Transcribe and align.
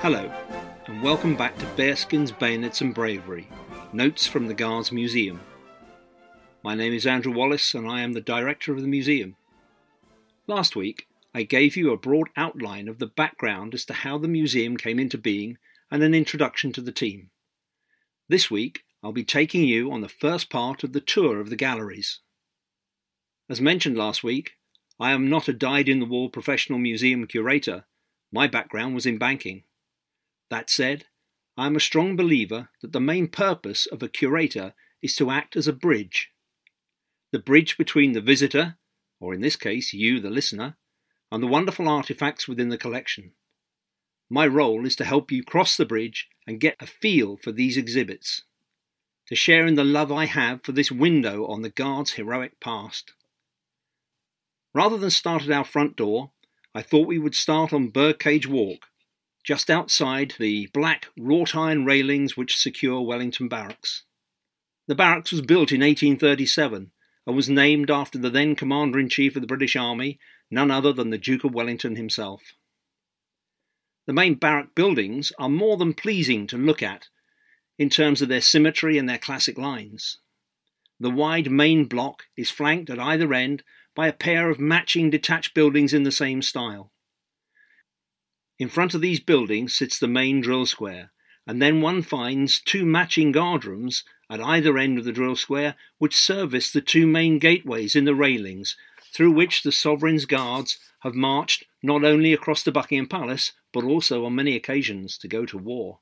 Hello, 0.00 0.28
and 0.86 1.00
welcome 1.00 1.36
back 1.36 1.56
to 1.58 1.66
Bearskins, 1.76 2.36
Bayonets 2.36 2.80
and 2.80 2.92
Bravery 2.92 3.46
Notes 3.92 4.26
from 4.26 4.48
the 4.48 4.54
Guards 4.54 4.90
Museum. 4.90 5.40
My 6.64 6.74
name 6.74 6.92
is 6.92 7.06
Andrew 7.06 7.32
Wallace, 7.32 7.74
and 7.74 7.88
I 7.88 8.00
am 8.00 8.14
the 8.14 8.20
director 8.20 8.72
of 8.72 8.82
the 8.82 8.88
museum. 8.88 9.36
Last 10.48 10.74
week, 10.74 11.06
I 11.32 11.44
gave 11.44 11.76
you 11.76 11.92
a 11.92 11.96
broad 11.96 12.30
outline 12.36 12.88
of 12.88 12.98
the 12.98 13.06
background 13.06 13.72
as 13.72 13.84
to 13.84 13.92
how 13.92 14.18
the 14.18 14.26
museum 14.26 14.76
came 14.76 14.98
into 14.98 15.16
being 15.16 15.58
and 15.92 16.02
an 16.02 16.12
introduction 16.12 16.72
to 16.72 16.80
the 16.80 16.90
team. 16.90 17.30
This 18.28 18.50
week, 18.50 18.82
I'll 19.00 19.12
be 19.12 19.22
taking 19.22 19.62
you 19.62 19.92
on 19.92 20.00
the 20.00 20.08
first 20.08 20.50
part 20.50 20.82
of 20.82 20.92
the 20.92 21.00
tour 21.00 21.38
of 21.38 21.50
the 21.50 21.56
galleries. 21.56 22.18
As 23.50 23.60
mentioned 23.60 23.98
last 23.98 24.22
week, 24.22 24.52
I 25.00 25.10
am 25.10 25.28
not 25.28 25.48
a 25.48 25.52
dyed 25.52 25.88
in 25.88 25.98
the 25.98 26.06
wool 26.06 26.30
professional 26.30 26.78
museum 26.78 27.26
curator. 27.26 27.84
My 28.30 28.46
background 28.46 28.94
was 28.94 29.06
in 29.06 29.18
banking. 29.18 29.64
That 30.50 30.70
said, 30.70 31.06
I 31.56 31.66
am 31.66 31.74
a 31.74 31.80
strong 31.80 32.14
believer 32.14 32.68
that 32.80 32.92
the 32.92 33.00
main 33.00 33.26
purpose 33.26 33.86
of 33.86 34.04
a 34.04 34.08
curator 34.08 34.72
is 35.02 35.16
to 35.16 35.32
act 35.32 35.56
as 35.56 35.66
a 35.66 35.72
bridge. 35.72 36.30
The 37.32 37.40
bridge 37.40 37.76
between 37.76 38.12
the 38.12 38.20
visitor, 38.20 38.76
or 39.18 39.34
in 39.34 39.40
this 39.40 39.56
case 39.56 39.92
you, 39.92 40.20
the 40.20 40.30
listener, 40.30 40.76
and 41.32 41.42
the 41.42 41.48
wonderful 41.48 41.88
artifacts 41.88 42.46
within 42.46 42.68
the 42.68 42.78
collection. 42.78 43.32
My 44.28 44.46
role 44.46 44.86
is 44.86 44.94
to 44.94 45.04
help 45.04 45.32
you 45.32 45.42
cross 45.42 45.76
the 45.76 45.84
bridge 45.84 46.28
and 46.46 46.60
get 46.60 46.76
a 46.78 46.86
feel 46.86 47.36
for 47.36 47.50
these 47.50 47.76
exhibits 47.76 48.44
to 49.26 49.34
share 49.34 49.66
in 49.66 49.74
the 49.74 49.84
love 49.84 50.12
I 50.12 50.26
have 50.26 50.62
for 50.62 50.70
this 50.70 50.92
window 50.92 51.46
on 51.46 51.62
the 51.62 51.70
Guard's 51.70 52.12
heroic 52.12 52.60
past. 52.60 53.12
Rather 54.72 54.96
than 54.96 55.10
start 55.10 55.42
at 55.42 55.50
our 55.50 55.64
front 55.64 55.96
door, 55.96 56.30
I 56.74 56.82
thought 56.82 57.08
we 57.08 57.18
would 57.18 57.34
start 57.34 57.72
on 57.72 57.88
Birdcage 57.88 58.46
Walk, 58.46 58.86
just 59.42 59.68
outside 59.68 60.34
the 60.38 60.66
black 60.68 61.08
wrought 61.18 61.56
iron 61.56 61.84
railings 61.84 62.36
which 62.36 62.56
secure 62.56 63.00
Wellington 63.00 63.48
Barracks. 63.48 64.04
The 64.86 64.94
barracks 64.94 65.32
was 65.32 65.40
built 65.40 65.72
in 65.72 65.80
1837 65.80 66.92
and 67.26 67.36
was 67.36 67.48
named 67.48 67.90
after 67.90 68.18
the 68.18 68.30
then 68.30 68.54
Commander 68.54 68.98
in 68.98 69.08
Chief 69.08 69.34
of 69.36 69.42
the 69.42 69.48
British 69.48 69.74
Army, 69.74 70.18
none 70.50 70.70
other 70.70 70.92
than 70.92 71.10
the 71.10 71.18
Duke 71.18 71.44
of 71.44 71.54
Wellington 71.54 71.96
himself. 71.96 72.54
The 74.06 74.12
main 74.12 74.34
barrack 74.34 74.74
buildings 74.74 75.32
are 75.38 75.48
more 75.48 75.76
than 75.76 75.94
pleasing 75.94 76.46
to 76.48 76.56
look 76.56 76.82
at 76.82 77.08
in 77.78 77.88
terms 77.88 78.22
of 78.22 78.28
their 78.28 78.40
symmetry 78.40 78.98
and 78.98 79.08
their 79.08 79.18
classic 79.18 79.58
lines. 79.58 80.18
The 80.98 81.10
wide 81.10 81.50
main 81.50 81.86
block 81.86 82.24
is 82.36 82.50
flanked 82.50 82.90
at 82.90 82.98
either 82.98 83.32
end 83.32 83.62
by 84.00 84.06
a 84.06 84.12
pair 84.14 84.48
of 84.48 84.58
matching 84.58 85.10
detached 85.10 85.52
buildings 85.52 85.92
in 85.92 86.04
the 86.04 86.10
same 86.10 86.40
style. 86.40 86.90
In 88.58 88.70
front 88.70 88.94
of 88.94 89.02
these 89.02 89.20
buildings 89.20 89.76
sits 89.76 89.98
the 89.98 90.08
main 90.08 90.40
drill 90.40 90.64
square, 90.64 91.12
and 91.46 91.60
then 91.60 91.82
one 91.82 92.00
finds 92.00 92.62
two 92.62 92.86
matching 92.86 93.30
guard 93.30 93.66
rooms 93.66 94.02
at 94.30 94.40
either 94.40 94.78
end 94.78 94.96
of 94.96 95.04
the 95.04 95.12
drill 95.12 95.36
square 95.36 95.74
which 95.98 96.16
service 96.16 96.72
the 96.72 96.80
two 96.80 97.06
main 97.06 97.38
gateways 97.38 97.94
in 97.94 98.06
the 98.06 98.14
railings 98.14 98.74
through 99.12 99.32
which 99.32 99.64
the 99.64 99.70
sovereign's 99.70 100.24
guards 100.24 100.78
have 101.00 101.14
marched 101.14 101.66
not 101.82 102.02
only 102.02 102.32
across 102.32 102.62
the 102.62 102.72
Buckingham 102.72 103.06
Palace 103.06 103.52
but 103.70 103.84
also 103.84 104.24
on 104.24 104.34
many 104.34 104.56
occasions 104.56 105.18
to 105.18 105.28
go 105.28 105.44
to 105.44 105.58
war. 105.58 105.98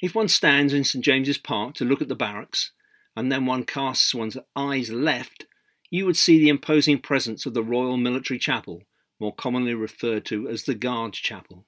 If 0.00 0.14
one 0.14 0.28
stands 0.28 0.72
in 0.72 0.84
St 0.84 1.04
James's 1.04 1.36
Park 1.36 1.74
to 1.74 1.84
look 1.84 2.00
at 2.00 2.08
the 2.08 2.16
barracks, 2.16 2.70
and 3.14 3.30
then 3.30 3.44
one 3.44 3.64
casts 3.64 4.14
one's 4.14 4.38
eyes 4.56 4.90
left, 4.90 5.44
you 5.92 6.06
would 6.06 6.16
see 6.16 6.38
the 6.38 6.48
imposing 6.48 6.98
presence 6.98 7.44
of 7.44 7.52
the 7.52 7.62
Royal 7.62 7.98
Military 7.98 8.38
Chapel, 8.38 8.84
more 9.20 9.34
commonly 9.34 9.74
referred 9.74 10.24
to 10.24 10.48
as 10.48 10.62
the 10.62 10.74
Guards 10.74 11.18
Chapel. 11.18 11.66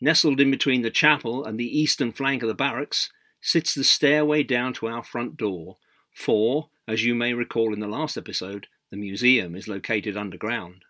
Nestled 0.00 0.40
in 0.40 0.48
between 0.48 0.82
the 0.82 0.92
chapel 0.92 1.44
and 1.44 1.58
the 1.58 1.76
eastern 1.76 2.12
flank 2.12 2.42
of 2.42 2.48
the 2.48 2.54
barracks 2.54 3.10
sits 3.40 3.74
the 3.74 3.82
stairway 3.82 4.44
down 4.44 4.72
to 4.74 4.86
our 4.86 5.02
front 5.02 5.36
door, 5.36 5.78
for, 6.14 6.70
as 6.86 7.04
you 7.04 7.16
may 7.16 7.34
recall 7.34 7.74
in 7.74 7.80
the 7.80 7.88
last 7.88 8.16
episode, 8.16 8.68
the 8.92 8.96
museum 8.96 9.56
is 9.56 9.66
located 9.66 10.16
underground. 10.16 10.84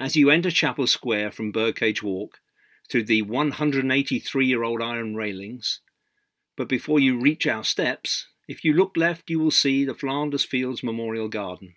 As 0.00 0.16
you 0.16 0.30
enter 0.30 0.50
Chapel 0.50 0.86
Square 0.86 1.32
from 1.32 1.52
Birdcage 1.52 2.02
Walk, 2.02 2.40
through 2.88 3.04
the 3.04 3.20
183 3.20 4.46
year 4.46 4.62
old 4.62 4.80
iron 4.80 5.14
railings. 5.14 5.80
But 6.56 6.70
before 6.70 7.00
you 7.00 7.20
reach 7.20 7.46
our 7.46 7.64
steps, 7.64 8.28
if 8.48 8.64
you 8.64 8.72
look 8.72 8.96
left, 8.96 9.30
you 9.30 9.38
will 9.38 9.50
see 9.50 9.84
the 9.84 9.94
Flanders 9.94 10.44
Fields 10.44 10.82
Memorial 10.82 11.28
Garden. 11.28 11.74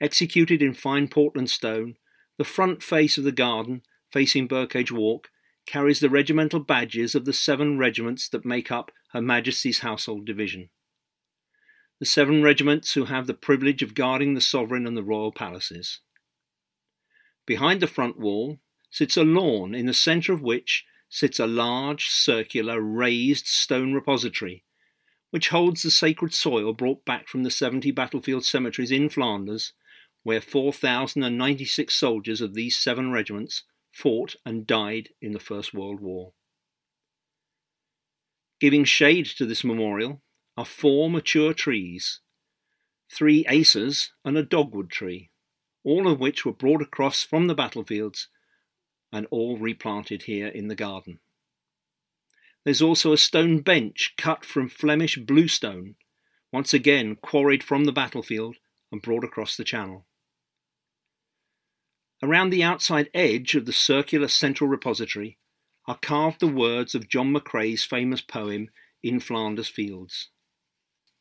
Executed 0.00 0.60
in 0.60 0.74
fine 0.74 1.08
Portland 1.08 1.50
stone, 1.50 1.96
the 2.36 2.44
front 2.44 2.82
face 2.82 3.16
of 3.16 3.24
the 3.24 3.32
garden, 3.32 3.82
facing 4.12 4.46
Birdcage 4.46 4.92
Walk, 4.92 5.28
carries 5.66 6.00
the 6.00 6.10
regimental 6.10 6.60
badges 6.60 7.14
of 7.14 7.24
the 7.24 7.32
seven 7.32 7.78
regiments 7.78 8.28
that 8.28 8.44
make 8.44 8.70
up 8.70 8.90
Her 9.12 9.22
Majesty's 9.22 9.78
Household 9.78 10.26
Division. 10.26 10.68
The 12.00 12.06
seven 12.06 12.42
regiments 12.42 12.92
who 12.92 13.06
have 13.06 13.26
the 13.26 13.34
privilege 13.34 13.82
of 13.82 13.94
guarding 13.94 14.34
the 14.34 14.40
sovereign 14.40 14.86
and 14.86 14.96
the 14.96 15.02
royal 15.02 15.32
palaces. 15.32 16.00
Behind 17.46 17.80
the 17.80 17.86
front 17.86 18.18
wall, 18.18 18.58
sits 18.90 19.16
a 19.16 19.24
lawn 19.24 19.74
in 19.74 19.86
the 19.86 19.94
centre 19.94 20.32
of 20.32 20.42
which 20.42 20.84
sits 21.08 21.38
a 21.38 21.46
large, 21.46 22.08
circular, 22.08 22.80
raised 22.80 23.46
stone 23.46 23.92
repository, 23.92 24.63
which 25.34 25.48
holds 25.48 25.82
the 25.82 25.90
sacred 25.90 26.32
soil 26.32 26.72
brought 26.72 27.04
back 27.04 27.26
from 27.26 27.42
the 27.42 27.50
70 27.50 27.90
battlefield 27.90 28.44
cemeteries 28.44 28.92
in 28.92 29.08
Flanders, 29.08 29.72
where 30.22 30.40
4,096 30.40 31.92
soldiers 31.92 32.40
of 32.40 32.54
these 32.54 32.78
seven 32.78 33.10
regiments 33.10 33.64
fought 33.90 34.36
and 34.46 34.64
died 34.64 35.08
in 35.20 35.32
the 35.32 35.40
First 35.40 35.74
World 35.74 35.98
War. 35.98 36.34
Giving 38.60 38.84
shade 38.84 39.26
to 39.36 39.44
this 39.44 39.64
memorial 39.64 40.22
are 40.56 40.64
four 40.64 41.10
mature 41.10 41.52
trees, 41.52 42.20
three 43.10 43.42
acers 43.46 44.10
and 44.24 44.38
a 44.38 44.44
dogwood 44.44 44.88
tree, 44.88 45.30
all 45.82 46.06
of 46.06 46.20
which 46.20 46.46
were 46.46 46.52
brought 46.52 46.80
across 46.80 47.24
from 47.24 47.48
the 47.48 47.56
battlefields 47.56 48.28
and 49.12 49.26
all 49.32 49.58
replanted 49.58 50.22
here 50.22 50.46
in 50.46 50.68
the 50.68 50.76
garden. 50.76 51.18
There's 52.64 52.82
also 52.82 53.12
a 53.12 53.18
stone 53.18 53.60
bench 53.60 54.14
cut 54.16 54.44
from 54.44 54.68
Flemish 54.68 55.18
bluestone, 55.18 55.96
once 56.50 56.72
again 56.72 57.16
quarried 57.16 57.62
from 57.62 57.84
the 57.84 57.92
battlefield 57.92 58.56
and 58.90 59.02
brought 59.02 59.24
across 59.24 59.56
the 59.56 59.64
channel. 59.64 60.06
Around 62.22 62.50
the 62.50 62.62
outside 62.62 63.10
edge 63.12 63.54
of 63.54 63.66
the 63.66 63.72
circular 63.72 64.28
central 64.28 64.70
repository 64.70 65.38
are 65.86 65.98
carved 65.98 66.40
the 66.40 66.48
words 66.48 66.94
of 66.94 67.08
John 67.08 67.34
McCrae's 67.34 67.84
famous 67.84 68.22
poem 68.22 68.70
In 69.02 69.20
Flanders 69.20 69.68
Fields. 69.68 70.30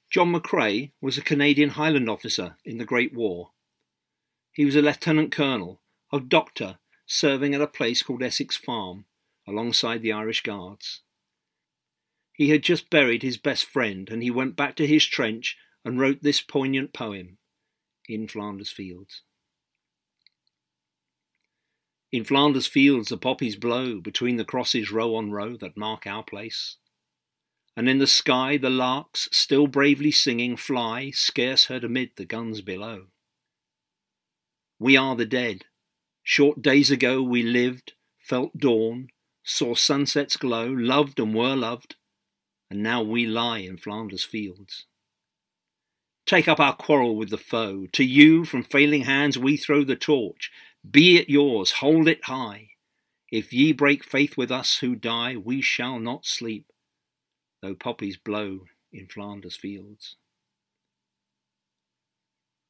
John 0.10 0.32
McCrae 0.32 0.92
was 1.02 1.18
a 1.18 1.22
Canadian 1.22 1.72
Highland 1.72 2.10
officer 2.10 2.56
in 2.64 2.78
the 2.78 2.86
Great 2.86 3.14
War. 3.14 3.52
He 4.54 4.64
was 4.64 4.76
a 4.76 4.82
lieutenant 4.82 5.32
colonel, 5.34 5.82
a 6.14 6.22
doctor, 6.22 6.78
serving 7.06 7.54
at 7.54 7.62
a 7.62 7.68
place 7.68 8.02
called 8.02 8.24
Essex 8.24 8.56
Farm, 8.56 9.06
alongside 9.46 10.02
the 10.02 10.14
Irish 10.14 10.44
Guards. 10.44 11.02
He 12.34 12.50
had 12.50 12.64
just 12.64 12.90
buried 12.90 13.22
his 13.22 13.38
best 13.38 13.66
friend, 13.66 14.10
and 14.10 14.24
he 14.24 14.32
went 14.32 14.56
back 14.56 14.76
to 14.78 14.88
his 14.88 15.06
trench 15.06 15.58
and 15.86 16.00
wrote 16.00 16.22
this 16.22 16.42
poignant 16.42 16.94
poem, 16.94 17.38
In 18.08 18.28
Flanders 18.28 18.72
Fields. 18.72 19.22
In 22.12 22.24
Flanders 22.24 22.68
fields 22.68 23.10
the 23.10 23.18
poppies 23.18 23.56
blow 23.56 24.00
between 24.00 24.38
the 24.38 24.46
crosses 24.46 24.92
row 24.92 25.16
on 25.16 25.32
row 25.32 25.58
that 25.58 25.78
mark 25.78 26.06
our 26.06 26.24
place. 26.24 26.78
And 27.76 27.90
in 27.90 27.98
the 27.98 28.08
sky 28.08 28.58
the 28.58 28.70
larks, 28.70 29.28
still 29.32 29.66
bravely 29.66 30.12
singing, 30.12 30.56
fly, 30.56 31.10
scarce 31.12 31.66
heard 31.66 31.84
amid 31.84 32.12
the 32.16 32.26
guns 32.26 32.62
below. 32.62 33.08
We 34.78 34.96
are 34.96 35.16
the 35.16 35.26
dead, 35.26 35.66
Short 36.24 36.62
days 36.62 36.90
ago 36.90 37.22
we 37.22 37.44
lived, 37.44 37.94
felt 38.18 38.58
dawn, 38.58 39.10
saw 39.44 39.76
sunsets 39.76 40.38
glow, 40.38 40.68
loved 40.68 41.20
and 41.20 41.36
were 41.36 41.56
loved, 41.56 41.98
and 42.74 42.82
now 42.82 43.04
we 43.04 43.28
lie 43.28 43.60
in 43.60 43.78
Flanders 43.78 44.24
fields. 44.24 44.88
Take 46.26 46.48
up 46.48 46.60
our 46.60 46.76
quarrel 46.76 47.16
with 47.16 47.30
the 47.30 47.38
foe. 47.38 47.86
To 47.92 48.04
you 48.04 48.46
from 48.46 48.64
failing 48.64 49.04
hands 49.04 49.38
we 49.38 49.58
throw 49.58 49.84
the 49.84 49.96
torch. 49.96 50.50
Be 50.90 51.18
it 51.18 51.30
yours, 51.30 51.74
hold 51.74 52.08
it 52.08 52.24
high. 52.24 52.70
If 53.32 53.54
ye 53.54 53.74
break 53.74 54.04
faith 54.04 54.36
with 54.38 54.50
us 54.52 54.78
who 54.78 54.96
die, 54.96 55.38
we 55.38 55.62
shall 55.62 56.00
not 56.00 56.26
sleep, 56.26 56.66
though 57.62 57.76
poppies 57.76 58.18
blow 58.18 58.62
in 58.92 59.06
Flanders 59.06 59.56
fields. 59.56 60.16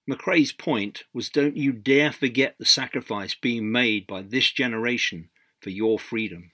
McCrae's 0.10 0.52
point 0.52 1.06
was 1.14 1.30
don't 1.30 1.56
you 1.56 1.72
dare 1.72 2.12
forget 2.12 2.56
the 2.60 2.66
sacrifice 2.66 3.36
being 3.36 3.72
made 3.72 4.06
by 4.06 4.22
this 4.22 4.52
generation 4.52 5.30
for 5.62 5.70
your 5.70 5.98
freedom. 5.98 6.52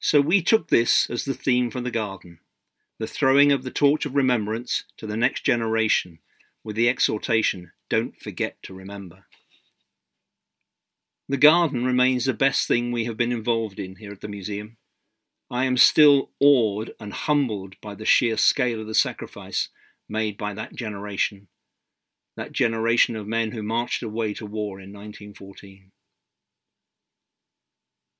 So 0.00 0.20
we 0.20 0.42
took 0.42 0.68
this 0.68 1.08
as 1.10 1.24
the 1.24 1.34
theme 1.34 1.70
for 1.70 1.80
the 1.80 1.90
garden 1.90 2.40
the 2.98 3.06
throwing 3.06 3.52
of 3.52 3.62
the 3.62 3.70
torch 3.70 4.04
of 4.06 4.16
remembrance 4.16 4.84
to 4.96 5.06
the 5.06 5.16
next 5.16 5.44
generation 5.44 6.18
with 6.64 6.74
the 6.74 6.88
exhortation, 6.88 7.70
don't 7.88 8.16
forget 8.16 8.56
to 8.64 8.74
remember. 8.74 9.24
The 11.28 11.36
garden 11.36 11.84
remains 11.84 12.24
the 12.24 12.34
best 12.34 12.66
thing 12.66 12.90
we 12.90 13.04
have 13.04 13.16
been 13.16 13.32
involved 13.32 13.78
in 13.78 13.96
here 13.96 14.10
at 14.12 14.20
the 14.20 14.28
museum. 14.28 14.78
I 15.50 15.64
am 15.64 15.76
still 15.76 16.30
awed 16.40 16.92
and 16.98 17.12
humbled 17.12 17.80
by 17.80 17.94
the 17.94 18.04
sheer 18.04 18.36
scale 18.36 18.80
of 18.80 18.86
the 18.86 18.94
sacrifice 18.94 19.68
made 20.08 20.36
by 20.36 20.52
that 20.54 20.74
generation, 20.74 21.48
that 22.36 22.52
generation 22.52 23.14
of 23.14 23.26
men 23.26 23.52
who 23.52 23.62
marched 23.62 24.02
away 24.02 24.34
to 24.34 24.46
war 24.46 24.80
in 24.80 24.92
1914. 24.92 25.92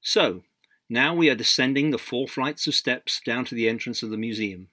So, 0.00 0.44
now 0.88 1.14
we 1.14 1.28
are 1.28 1.34
descending 1.34 1.90
the 1.90 1.98
four 1.98 2.26
flights 2.26 2.66
of 2.66 2.74
steps 2.74 3.20
down 3.24 3.44
to 3.44 3.54
the 3.54 3.68
entrance 3.68 4.02
of 4.02 4.10
the 4.10 4.16
museum. 4.16 4.68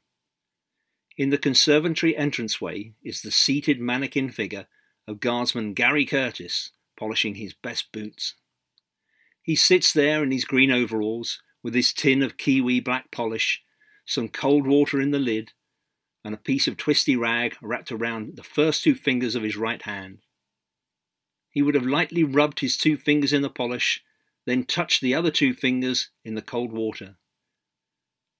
In 1.18 1.30
the 1.30 1.38
conservatory 1.38 2.16
entranceway 2.16 2.94
is 3.04 3.22
the 3.22 3.32
seated 3.32 3.80
mannequin 3.80 4.30
figure 4.32 4.68
of 5.08 5.20
Guardsman 5.20 5.74
Gary 5.74 6.06
Curtis 6.06 6.72
polishing 6.98 7.36
his 7.36 7.54
best 7.54 7.92
boots. 7.92 8.36
He 9.42 9.56
sits 9.56 9.94
there 9.94 10.24
in 10.24 10.32
his 10.32 10.46
green 10.46 10.72
overalls 10.72 11.42
with 11.62 11.76
his 11.76 11.94
tin 11.94 12.24
of 12.24 12.38
kiwi 12.38 12.80
black 12.80 13.12
polish, 13.12 13.62
some 14.06 14.30
cold 14.30 14.66
water 14.66 15.02
in 15.02 15.12
the 15.12 15.20
lid, 15.20 15.52
and 16.24 16.34
a 16.34 16.38
piece 16.38 16.68
of 16.68 16.78
twisty 16.78 17.16
rag 17.16 17.56
wrapped 17.62 17.92
around 17.92 18.36
the 18.36 18.44
first 18.44 18.84
two 18.84 18.96
fingers 18.96 19.36
of 19.36 19.44
his 19.44 19.56
right 19.56 19.82
hand. 19.84 20.20
He 21.50 21.62
would 21.62 21.76
have 21.76 21.86
lightly 21.86 22.24
rubbed 22.24 22.60
his 22.60 22.76
two 22.76 22.98
fingers 22.98 23.32
in 23.32 23.42
the 23.42 23.50
polish 23.50 24.04
then 24.46 24.64
touched 24.64 25.02
the 25.02 25.14
other 25.14 25.32
two 25.32 25.54
fingers 25.54 26.10
in 26.24 26.36
the 26.36 26.42
cold 26.42 26.72
water. 26.72 27.18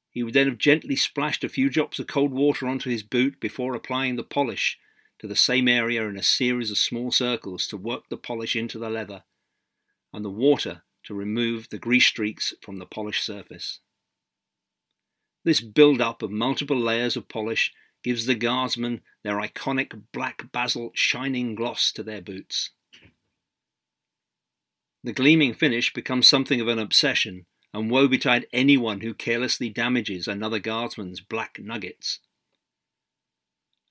He 0.10 0.24
would 0.24 0.34
then 0.34 0.48
have 0.48 0.58
gently 0.58 0.96
splashed 0.96 1.44
a 1.44 1.50
few 1.50 1.70
drops 1.70 2.00
of 2.00 2.08
cold 2.08 2.32
water 2.32 2.68
onto 2.68 2.90
his 2.90 3.04
boot 3.04 3.40
before 3.40 3.76
applying 3.76 4.16
the 4.16 4.24
polish 4.24 4.78
to 5.20 5.28
the 5.28 5.36
same 5.36 5.68
area 5.68 6.08
in 6.08 6.18
a 6.18 6.24
series 6.24 6.72
of 6.72 6.78
small 6.78 7.12
circles 7.12 7.68
to 7.68 7.78
work 7.78 8.04
the 8.10 8.18
polish 8.18 8.56
into 8.56 8.78
the 8.78 8.90
leather, 8.90 9.24
and 10.14 10.24
the 10.24 10.30
water 10.30 10.84
to 11.04 11.14
remove 11.14 11.70
the 11.70 11.78
grease 11.78 12.06
streaks 12.06 12.54
from 12.62 12.78
the 12.78 12.86
polished 12.86 13.26
surface. 13.26 13.80
This 15.44 15.62
build 15.62 16.02
up 16.02 16.22
of 16.22 16.32
multiple 16.32 16.80
layers 16.80 17.16
of 17.16 17.28
polish 17.28 17.74
gives 18.04 18.26
the 18.26 18.36
guardsmen 18.36 19.02
their 19.24 19.38
iconic 19.38 20.04
black 20.12 20.52
basalt 20.52 20.98
shining 20.98 21.56
gloss 21.56 21.92
to 21.92 22.04
their 22.04 22.22
boots. 22.22 22.72
The 25.06 25.14
gleaming 25.14 25.54
finish 25.54 25.94
becomes 25.94 26.28
something 26.28 26.60
of 26.60 26.68
an 26.68 26.80
obsession, 26.80 27.46
and 27.72 27.92
woe 27.92 28.08
betide 28.08 28.48
anyone 28.52 29.02
who 29.02 29.14
carelessly 29.14 29.70
damages 29.70 30.28
another 30.28 30.58
guardsman's 30.58 31.22
black 31.22 31.60
nuggets. 31.60 32.22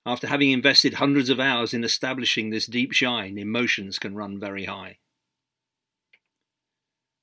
After 0.05 0.27
having 0.27 0.51
invested 0.51 0.95
hundreds 0.95 1.31
of 1.31 1.39
hours 1.39 1.73
in 1.73 1.85
establishing 1.85 2.51
this 2.51 2.67
deep 2.67 2.91
shine, 2.91 3.39
emotions 3.39 4.01
can 4.01 4.17
run 4.17 4.41
very 4.41 4.65
high. 4.65 4.99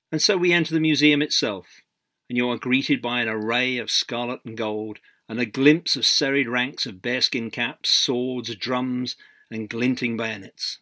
And 0.09 0.21
so 0.21 0.37
we 0.37 0.53
enter 0.53 0.73
the 0.73 0.79
museum 0.79 1.21
itself, 1.21 1.81
and 2.29 2.37
you 2.37 2.49
are 2.49 2.57
greeted 2.57 3.01
by 3.01 3.19
an 3.19 3.27
array 3.27 3.77
of 3.77 3.91
scarlet 3.91 4.39
and 4.45 4.55
gold, 4.55 4.99
and 5.27 5.37
a 5.37 5.45
glimpse 5.45 5.97
of 5.97 6.05
serried 6.05 6.47
ranks 6.47 6.85
of 6.85 7.01
bearskin 7.01 7.51
caps, 7.51 7.89
swords, 7.89 8.55
drums, 8.55 9.17
and 9.49 9.67
glinting 9.69 10.15
bayonets. 10.15 10.79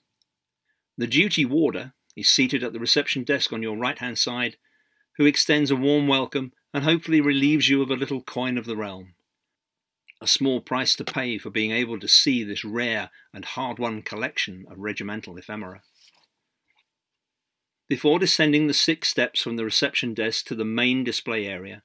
The 0.95 1.07
duty 1.07 1.43
warder, 1.43 1.93
is 2.19 2.29
seated 2.29 2.63
at 2.63 2.73
the 2.73 2.79
reception 2.79 3.23
desk 3.23 3.51
on 3.53 3.63
your 3.63 3.77
right 3.77 3.97
hand 3.97 4.17
side, 4.17 4.57
who 5.17 5.25
extends 5.25 5.71
a 5.71 5.75
warm 5.75 6.07
welcome 6.07 6.53
and 6.73 6.83
hopefully 6.83 7.21
relieves 7.21 7.67
you 7.69 7.81
of 7.81 7.89
a 7.89 7.95
little 7.95 8.21
coin 8.21 8.57
of 8.57 8.65
the 8.65 8.77
realm. 8.77 9.15
A 10.21 10.27
small 10.27 10.61
price 10.61 10.95
to 10.95 11.03
pay 11.03 11.37
for 11.37 11.49
being 11.49 11.71
able 11.71 11.99
to 11.99 12.07
see 12.07 12.43
this 12.43 12.65
rare 12.65 13.09
and 13.33 13.45
hard 13.45 13.79
won 13.79 14.01
collection 14.01 14.65
of 14.69 14.77
regimental 14.77 15.37
ephemera. 15.37 15.81
Before 17.87 18.19
descending 18.19 18.67
the 18.67 18.73
six 18.73 19.09
steps 19.09 19.41
from 19.41 19.55
the 19.55 19.65
reception 19.65 20.13
desk 20.13 20.45
to 20.47 20.55
the 20.55 20.65
main 20.65 21.03
display 21.03 21.47
area, 21.47 21.83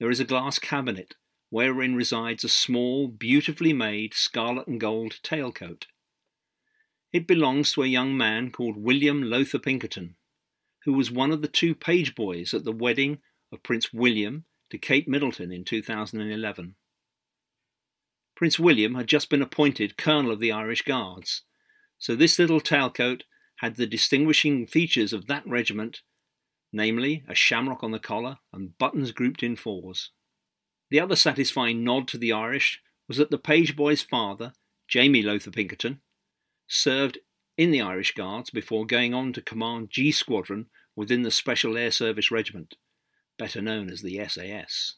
there 0.00 0.10
is 0.10 0.18
a 0.18 0.24
glass 0.24 0.58
cabinet 0.58 1.14
wherein 1.50 1.94
resides 1.94 2.42
a 2.42 2.48
small, 2.48 3.06
beautifully 3.06 3.72
made 3.72 4.12
scarlet 4.14 4.66
and 4.66 4.80
gold 4.80 5.20
tailcoat 5.22 5.84
it 7.14 7.28
belongs 7.28 7.72
to 7.72 7.82
a 7.84 7.86
young 7.86 8.16
man 8.16 8.50
called 8.50 8.76
William 8.76 9.22
Lowther 9.22 9.60
Pinkerton, 9.60 10.16
who 10.84 10.92
was 10.92 11.12
one 11.12 11.30
of 11.30 11.42
the 11.42 11.48
two 11.48 11.72
page 11.72 12.16
boys 12.16 12.52
at 12.52 12.64
the 12.64 12.72
wedding 12.72 13.18
of 13.52 13.62
Prince 13.62 13.92
William 13.92 14.46
to 14.68 14.78
Kate 14.78 15.06
Middleton 15.06 15.52
in 15.52 15.64
2011. 15.64 16.74
Prince 18.34 18.58
William 18.58 18.96
had 18.96 19.06
just 19.06 19.30
been 19.30 19.42
appointed 19.42 19.96
Colonel 19.96 20.32
of 20.32 20.40
the 20.40 20.50
Irish 20.50 20.82
Guards, 20.82 21.42
so 21.98 22.16
this 22.16 22.36
little 22.36 22.60
tailcoat 22.60 23.22
had 23.58 23.76
the 23.76 23.86
distinguishing 23.86 24.66
features 24.66 25.12
of 25.12 25.28
that 25.28 25.46
regiment, 25.46 26.00
namely 26.72 27.22
a 27.28 27.34
shamrock 27.36 27.84
on 27.84 27.92
the 27.92 28.00
collar 28.00 28.38
and 28.52 28.76
buttons 28.76 29.12
grouped 29.12 29.44
in 29.44 29.54
fours. 29.54 30.10
The 30.90 30.98
other 30.98 31.14
satisfying 31.14 31.84
nod 31.84 32.08
to 32.08 32.18
the 32.18 32.32
Irish 32.32 32.82
was 33.06 33.18
that 33.18 33.30
the 33.30 33.38
page 33.38 33.76
boy's 33.76 34.02
father, 34.02 34.52
Jamie 34.88 35.22
Lowther 35.22 35.52
Pinkerton, 35.52 36.00
served 36.66 37.18
in 37.56 37.70
the 37.70 37.80
Irish 37.80 38.14
Guards 38.14 38.50
before 38.50 38.86
going 38.86 39.14
on 39.14 39.32
to 39.32 39.42
command 39.42 39.90
G 39.90 40.10
Squadron 40.10 40.66
within 40.96 41.22
the 41.22 41.30
Special 41.30 41.76
Air 41.76 41.90
Service 41.90 42.30
Regiment, 42.30 42.76
better 43.38 43.60
known 43.60 43.90
as 43.90 44.02
the 44.02 44.20
SAS. 44.28 44.94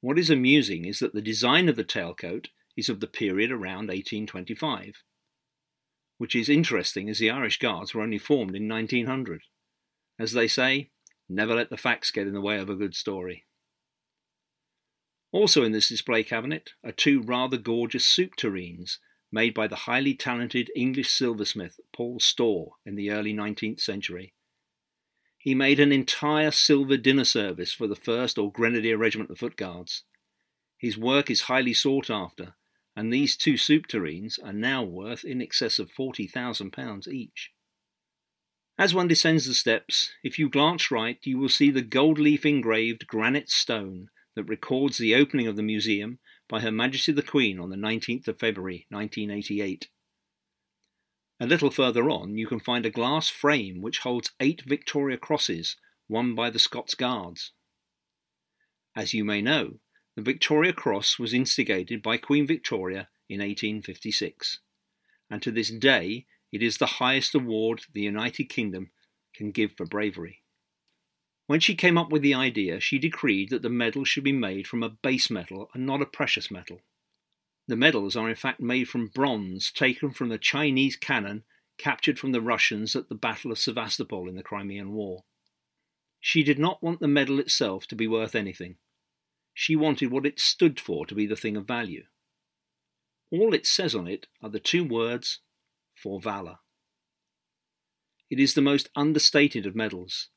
What 0.00 0.18
is 0.18 0.30
amusing 0.30 0.84
is 0.84 0.98
that 1.00 1.14
the 1.14 1.22
design 1.22 1.68
of 1.68 1.76
the 1.76 1.84
tailcoat 1.84 2.46
is 2.76 2.88
of 2.88 3.00
the 3.00 3.06
period 3.06 3.50
around 3.50 3.88
1825, 3.88 5.02
which 6.18 6.36
is 6.36 6.48
interesting 6.48 7.08
as 7.08 7.18
the 7.18 7.30
Irish 7.30 7.58
Guards 7.58 7.94
were 7.94 8.02
only 8.02 8.18
formed 8.18 8.54
in 8.54 8.68
1900. 8.68 9.42
As 10.18 10.32
they 10.32 10.48
say, 10.48 10.90
never 11.28 11.54
let 11.54 11.70
the 11.70 11.76
facts 11.76 12.10
get 12.10 12.26
in 12.26 12.34
the 12.34 12.40
way 12.40 12.58
of 12.58 12.70
a 12.70 12.74
good 12.74 12.94
story. 12.94 13.46
Also 15.32 15.64
in 15.64 15.72
this 15.72 15.88
display 15.88 16.22
cabinet 16.22 16.70
are 16.84 16.92
two 16.92 17.20
rather 17.20 17.56
gorgeous 17.56 18.06
soup 18.06 18.36
tureens 18.36 18.98
made 19.32 19.54
by 19.54 19.66
the 19.66 19.76
highly 19.76 20.14
talented 20.14 20.70
English 20.76 21.10
silversmith 21.10 21.80
Paul 21.92 22.20
Storr 22.20 22.72
in 22.84 22.94
the 22.94 23.10
early 23.10 23.34
19th 23.34 23.80
century. 23.80 24.32
He 25.38 25.54
made 25.54 25.78
an 25.78 25.92
entire 25.92 26.50
silver 26.50 26.96
dinner 26.96 27.24
service 27.24 27.72
for 27.72 27.86
the 27.86 27.94
1st 27.94 28.42
or 28.42 28.50
Grenadier 28.50 28.96
Regiment 28.96 29.30
of 29.30 29.38
Foot 29.38 29.56
Guards. 29.56 30.02
His 30.78 30.98
work 30.98 31.30
is 31.30 31.42
highly 31.42 31.72
sought 31.72 32.10
after, 32.10 32.54
and 32.96 33.12
these 33.12 33.36
two 33.36 33.56
soup 33.56 33.86
tureens 33.86 34.38
are 34.42 34.52
now 34.52 34.82
worth 34.82 35.24
in 35.24 35.40
excess 35.40 35.78
of 35.78 35.92
£40,000 35.92 37.08
each. 37.08 37.52
As 38.78 38.94
one 38.94 39.08
descends 39.08 39.46
the 39.46 39.54
steps, 39.54 40.10
if 40.22 40.38
you 40.38 40.50
glance 40.50 40.90
right, 40.90 41.18
you 41.22 41.38
will 41.38 41.48
see 41.48 41.70
the 41.70 41.80
gold 41.80 42.18
leaf 42.18 42.44
engraved 42.44 43.06
granite 43.06 43.48
stone 43.48 44.10
that 44.34 44.44
records 44.44 44.98
the 44.98 45.14
opening 45.14 45.46
of 45.46 45.56
the 45.56 45.62
museum 45.62 46.18
by 46.48 46.60
Her 46.60 46.70
Majesty 46.70 47.12
the 47.12 47.22
Queen 47.22 47.58
on 47.58 47.70
the 47.70 47.76
19th 47.76 48.28
of 48.28 48.38
February 48.38 48.86
1988. 48.90 49.88
A 51.38 51.46
little 51.46 51.70
further 51.70 52.08
on, 52.08 52.38
you 52.38 52.46
can 52.46 52.60
find 52.60 52.86
a 52.86 52.90
glass 52.90 53.28
frame 53.28 53.82
which 53.82 53.98
holds 53.98 54.32
eight 54.40 54.62
Victoria 54.66 55.18
Crosses 55.18 55.76
won 56.08 56.34
by 56.34 56.50
the 56.50 56.58
Scots 56.58 56.94
Guards. 56.94 57.52
As 58.94 59.12
you 59.12 59.24
may 59.24 59.42
know, 59.42 59.80
the 60.14 60.22
Victoria 60.22 60.72
Cross 60.72 61.18
was 61.18 61.34
instigated 61.34 62.02
by 62.02 62.16
Queen 62.16 62.46
Victoria 62.46 63.08
in 63.28 63.40
1856, 63.40 64.60
and 65.30 65.42
to 65.42 65.50
this 65.50 65.70
day 65.70 66.26
it 66.52 66.62
is 66.62 66.78
the 66.78 66.86
highest 66.86 67.34
award 67.34 67.82
the 67.92 68.00
United 68.00 68.44
Kingdom 68.44 68.90
can 69.34 69.50
give 69.50 69.72
for 69.72 69.84
bravery. 69.84 70.42
When 71.46 71.60
she 71.60 71.76
came 71.76 71.96
up 71.96 72.10
with 72.10 72.22
the 72.22 72.34
idea, 72.34 72.80
she 72.80 72.98
decreed 72.98 73.50
that 73.50 73.62
the 73.62 73.70
medal 73.70 74.04
should 74.04 74.24
be 74.24 74.32
made 74.32 74.66
from 74.66 74.82
a 74.82 74.90
base 74.90 75.30
metal 75.30 75.70
and 75.74 75.86
not 75.86 76.02
a 76.02 76.06
precious 76.06 76.50
metal. 76.50 76.80
The 77.68 77.76
medals 77.76 78.16
are 78.16 78.28
in 78.28 78.34
fact 78.34 78.60
made 78.60 78.88
from 78.88 79.08
bronze 79.08 79.70
taken 79.70 80.10
from 80.10 80.28
the 80.28 80.38
Chinese 80.38 80.96
cannon 80.96 81.44
captured 81.78 82.18
from 82.18 82.32
the 82.32 82.40
Russians 82.40 82.96
at 82.96 83.08
the 83.08 83.14
Battle 83.14 83.52
of 83.52 83.58
Sevastopol 83.58 84.28
in 84.28 84.34
the 84.34 84.42
Crimean 84.42 84.92
War. 84.92 85.24
She 86.20 86.42
did 86.42 86.58
not 86.58 86.82
want 86.82 87.00
the 87.00 87.08
medal 87.08 87.38
itself 87.38 87.86
to 87.88 87.94
be 87.94 88.08
worth 88.08 88.34
anything. 88.34 88.76
She 89.54 89.76
wanted 89.76 90.10
what 90.10 90.26
it 90.26 90.40
stood 90.40 90.80
for 90.80 91.06
to 91.06 91.14
be 91.14 91.26
the 91.26 91.36
thing 91.36 91.56
of 91.56 91.66
value. 91.66 92.04
All 93.30 93.54
it 93.54 93.66
says 93.66 93.94
on 93.94 94.06
it 94.06 94.26
are 94.42 94.50
the 94.50 94.60
two 94.60 94.84
words, 94.84 95.40
for 95.94 96.20
valour. 96.20 96.58
It 98.30 98.40
is 98.40 98.54
the 98.54 98.62
most 98.62 98.90
understated 98.96 99.66
of 99.66 99.76
medals, 99.76 100.28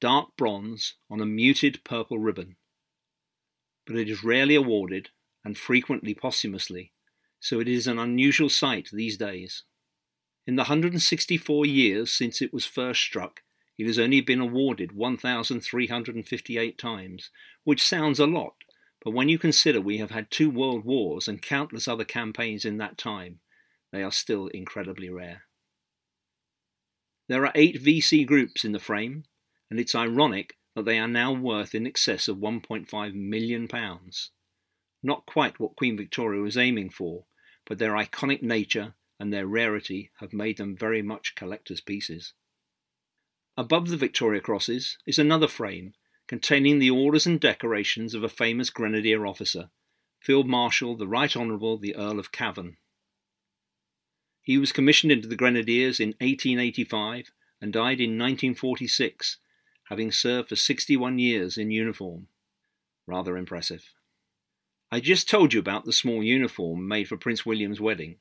dark 0.00 0.36
bronze 0.36 0.94
on 1.10 1.20
a 1.20 1.26
muted 1.26 1.82
purple 1.84 2.18
ribbon. 2.18 2.56
But 3.86 3.96
it 3.96 4.08
is 4.08 4.24
rarely 4.24 4.54
awarded 4.54 5.10
and 5.44 5.56
frequently 5.56 6.14
posthumously, 6.14 6.92
so 7.40 7.60
it 7.60 7.68
is 7.68 7.86
an 7.86 7.98
unusual 7.98 8.48
sight 8.48 8.88
these 8.92 9.16
days. 9.16 9.64
In 10.46 10.56
the 10.56 10.62
164 10.62 11.66
years 11.66 12.12
since 12.12 12.42
it 12.42 12.52
was 12.52 12.66
first 12.66 13.00
struck, 13.00 13.42
it 13.76 13.86
has 13.86 13.98
only 13.98 14.20
been 14.20 14.40
awarded 14.40 14.92
1,358 14.92 16.78
times, 16.78 17.30
which 17.64 17.82
sounds 17.82 18.18
a 18.18 18.26
lot, 18.26 18.54
but 19.02 19.10
when 19.10 19.28
you 19.28 19.38
consider 19.38 19.80
we 19.80 19.98
have 19.98 20.10
had 20.10 20.30
two 20.30 20.50
world 20.50 20.84
wars 20.84 21.28
and 21.28 21.42
countless 21.42 21.88
other 21.88 22.04
campaigns 22.04 22.64
in 22.64 22.78
that 22.78 22.96
time, 22.96 23.40
they 23.92 24.02
are 24.02 24.12
still 24.12 24.48
incredibly 24.48 25.10
rare. 25.10 25.42
There 27.28 27.44
are 27.46 27.52
eight 27.54 27.82
VC 27.82 28.26
groups 28.26 28.64
in 28.64 28.72
the 28.72 28.78
frame, 28.78 29.24
and 29.70 29.80
it's 29.80 29.94
ironic 29.94 30.56
that 30.74 30.84
they 30.84 30.98
are 30.98 31.08
now 31.08 31.32
worth 31.32 31.74
in 31.74 31.86
excess 31.86 32.28
of 32.28 32.38
£1.5 32.38 33.14
million. 33.14 33.68
Not 35.02 35.26
quite 35.26 35.60
what 35.60 35.76
Queen 35.76 35.96
Victoria 35.96 36.40
was 36.40 36.56
aiming 36.56 36.90
for, 36.90 37.24
but 37.66 37.78
their 37.78 37.92
iconic 37.92 38.42
nature 38.42 38.94
and 39.18 39.32
their 39.32 39.46
rarity 39.46 40.10
have 40.20 40.32
made 40.32 40.56
them 40.56 40.76
very 40.76 41.02
much 41.02 41.34
collector's 41.34 41.80
pieces. 41.80 42.32
Above 43.56 43.88
the 43.88 43.96
Victoria 43.96 44.40
Crosses 44.40 44.98
is 45.06 45.18
another 45.18 45.46
frame 45.46 45.94
containing 46.26 46.78
the 46.78 46.90
orders 46.90 47.26
and 47.26 47.38
decorations 47.38 48.14
of 48.14 48.24
a 48.24 48.28
famous 48.28 48.70
grenadier 48.70 49.26
officer, 49.26 49.70
Field 50.20 50.48
Marshal 50.48 50.96
the 50.96 51.06
Right 51.06 51.36
Honourable 51.36 51.78
the 51.78 51.94
Earl 51.94 52.18
of 52.18 52.32
Cavan. 52.32 52.76
He 54.42 54.58
was 54.58 54.72
commissioned 54.72 55.12
into 55.12 55.28
the 55.28 55.36
Grenadiers 55.36 56.00
in 56.00 56.08
1885 56.20 57.30
and 57.60 57.72
died 57.72 58.00
in 58.00 58.18
1946, 58.18 59.38
having 59.88 60.10
served 60.10 60.48
for 60.48 60.56
61 60.56 61.18
years 61.18 61.58
in 61.58 61.70
uniform. 61.70 62.28
Rather 63.06 63.36
impressive. 63.36 63.94
I 64.90 65.00
just 65.00 65.28
told 65.28 65.52
you 65.52 65.60
about 65.60 65.84
the 65.84 65.92
small 65.92 66.22
uniform 66.22 66.86
made 66.86 67.08
for 67.08 67.16
Prince 67.16 67.44
William's 67.44 67.80
wedding. 67.80 68.16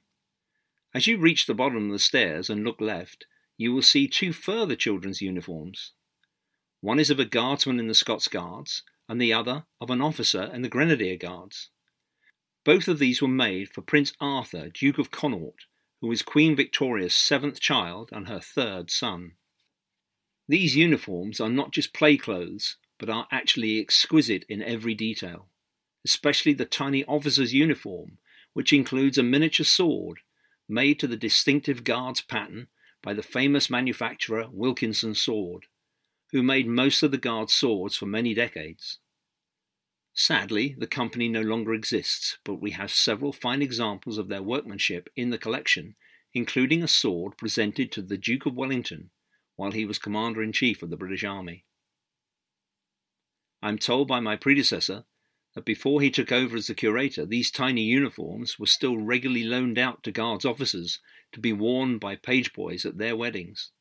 As 0.94 1.08
you 1.08 1.18
reach 1.18 1.46
the 1.46 1.54
bottom 1.54 1.86
of 1.88 1.92
the 1.92 2.00
stairs 2.00 2.50
and 2.50 2.64
look 2.64 2.82
left, 2.82 3.26
you 3.58 3.74
will 3.74 3.82
see 3.82 4.08
two 4.08 4.34
further 4.34 4.76
children's 4.76 5.22
uniforms. 5.22 5.92
One 6.82 7.00
is 7.00 7.10
of 7.10 7.20
a 7.20 7.26
guardsman 7.26 7.80
in 7.80 7.88
the 7.88 7.94
Scots 7.94 8.28
Guards, 8.28 8.84
and 9.08 9.22
the 9.22 9.34
other 9.34 9.66
of 9.82 9.90
an 9.90 10.02
officer 10.02 10.44
in 10.54 10.62
the 10.62 10.70
Grenadier 10.70 11.16
Guards. 11.16 11.70
Both 12.64 12.88
of 12.88 13.00
these 13.00 13.22
were 13.22 13.28
made 13.28 13.70
for 13.70 13.82
Prince 13.82 14.14
Arthur, 14.20 14.70
Duke 14.70 14.98
of 14.98 15.12
Connaught, 15.12 15.66
who 16.02 16.08
was 16.08 16.22
Queen 16.22 16.56
Victoria's 16.56 17.14
seventh 17.14 17.60
child 17.60 18.10
and 18.12 18.28
her 18.28 18.40
third 18.40 18.90
son. 18.90 19.34
These 20.48 20.76
uniforms 20.76 21.40
are 21.40 21.50
not 21.50 21.72
just 21.72 21.94
play 21.94 22.18
clothes, 22.18 22.78
but 22.98 23.10
are 23.10 23.28
actually 23.32 23.80
exquisite 23.80 24.46
in 24.50 24.62
every 24.62 24.94
detail, 24.94 25.48
especially 26.06 26.54
the 26.54 26.66
tiny 26.66 27.06
officer's 27.06 27.54
uniform, 27.54 28.18
which 28.54 28.74
includes 28.74 29.18
a 29.18 29.24
miniature 29.24 29.66
sword 29.66 30.20
made 30.68 31.00
to 31.00 31.08
the 31.08 31.18
distinctive 31.18 31.84
Guards 31.84 32.22
pattern 32.22 32.68
by 33.02 33.14
the 33.14 33.24
famous 33.24 33.70
manufacturer 33.70 34.48
Wilkinson 34.52 35.16
Sword 35.16 35.68
who 36.34 36.42
made 36.42 36.68
most 36.68 37.04
of 37.04 37.12
the 37.12 37.18
Guard's 37.18 37.54
swords 37.54 37.96
for 37.96 38.08
many 38.08 38.34
decades. 38.34 38.98
Sadly, 40.16 40.76
the 40.78 40.88
company 40.88 41.30
no 41.30 41.42
longer 41.42 41.76
exists, 41.76 42.40
but 42.44 42.56
we 42.56 42.72
have 42.72 42.92
several 42.92 43.32
fine 43.32 43.62
examples 43.62 44.18
of 44.18 44.30
their 44.30 44.42
workmanship 44.42 45.10
in 45.16 45.30
the 45.30 45.38
collection, 45.38 45.96
including 46.34 46.82
a 46.82 46.88
sword 46.88 47.38
presented 47.38 47.92
to 47.92 48.02
the 48.02 48.18
Duke 48.18 48.48
of 48.48 48.56
Wellington 48.56 49.12
while 49.56 49.72
he 49.72 49.86
was 49.86 50.00
Commander 50.00 50.42
in 50.42 50.52
Chief 50.52 50.82
of 50.82 50.90
the 50.90 50.98
British 50.98 51.24
Army. 51.24 51.66
I 53.62 53.70
am 53.70 53.78
told 53.78 54.08
by 54.08 54.20
my 54.20 54.36
predecessor 54.36 55.06
that 55.54 55.66
before 55.66 56.02
he 56.02 56.10
took 56.10 56.32
over 56.32 56.58
as 56.58 56.68
the 56.68 56.74
curator, 56.74 57.26
these 57.26 57.52
tiny 57.52 57.84
uniforms 57.84 58.58
were 58.58 58.66
still 58.66 58.98
regularly 58.98 59.44
loaned 59.44 59.78
out 59.78 60.04
to 60.04 60.12
Guards 60.12 60.46
officers 60.46 61.00
to 61.32 61.40
be 61.40 61.54
worn 61.54 61.98
by 61.98 62.16
page 62.16 62.54
boys 62.54 62.86
at 62.86 62.98
their 62.98 63.16
weddings. 63.16 63.72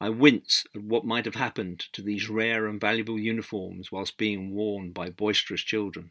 I 0.00 0.08
wince 0.08 0.66
at 0.74 0.82
what 0.82 1.04
might 1.04 1.26
have 1.26 1.36
happened 1.36 1.84
to 1.92 2.02
these 2.02 2.28
rare 2.28 2.66
and 2.66 2.80
valuable 2.80 3.20
uniforms 3.20 3.92
whilst 3.92 4.16
being 4.16 4.50
worn 4.50 4.90
by 4.90 5.10
boisterous 5.10 5.62
children. 5.62 6.10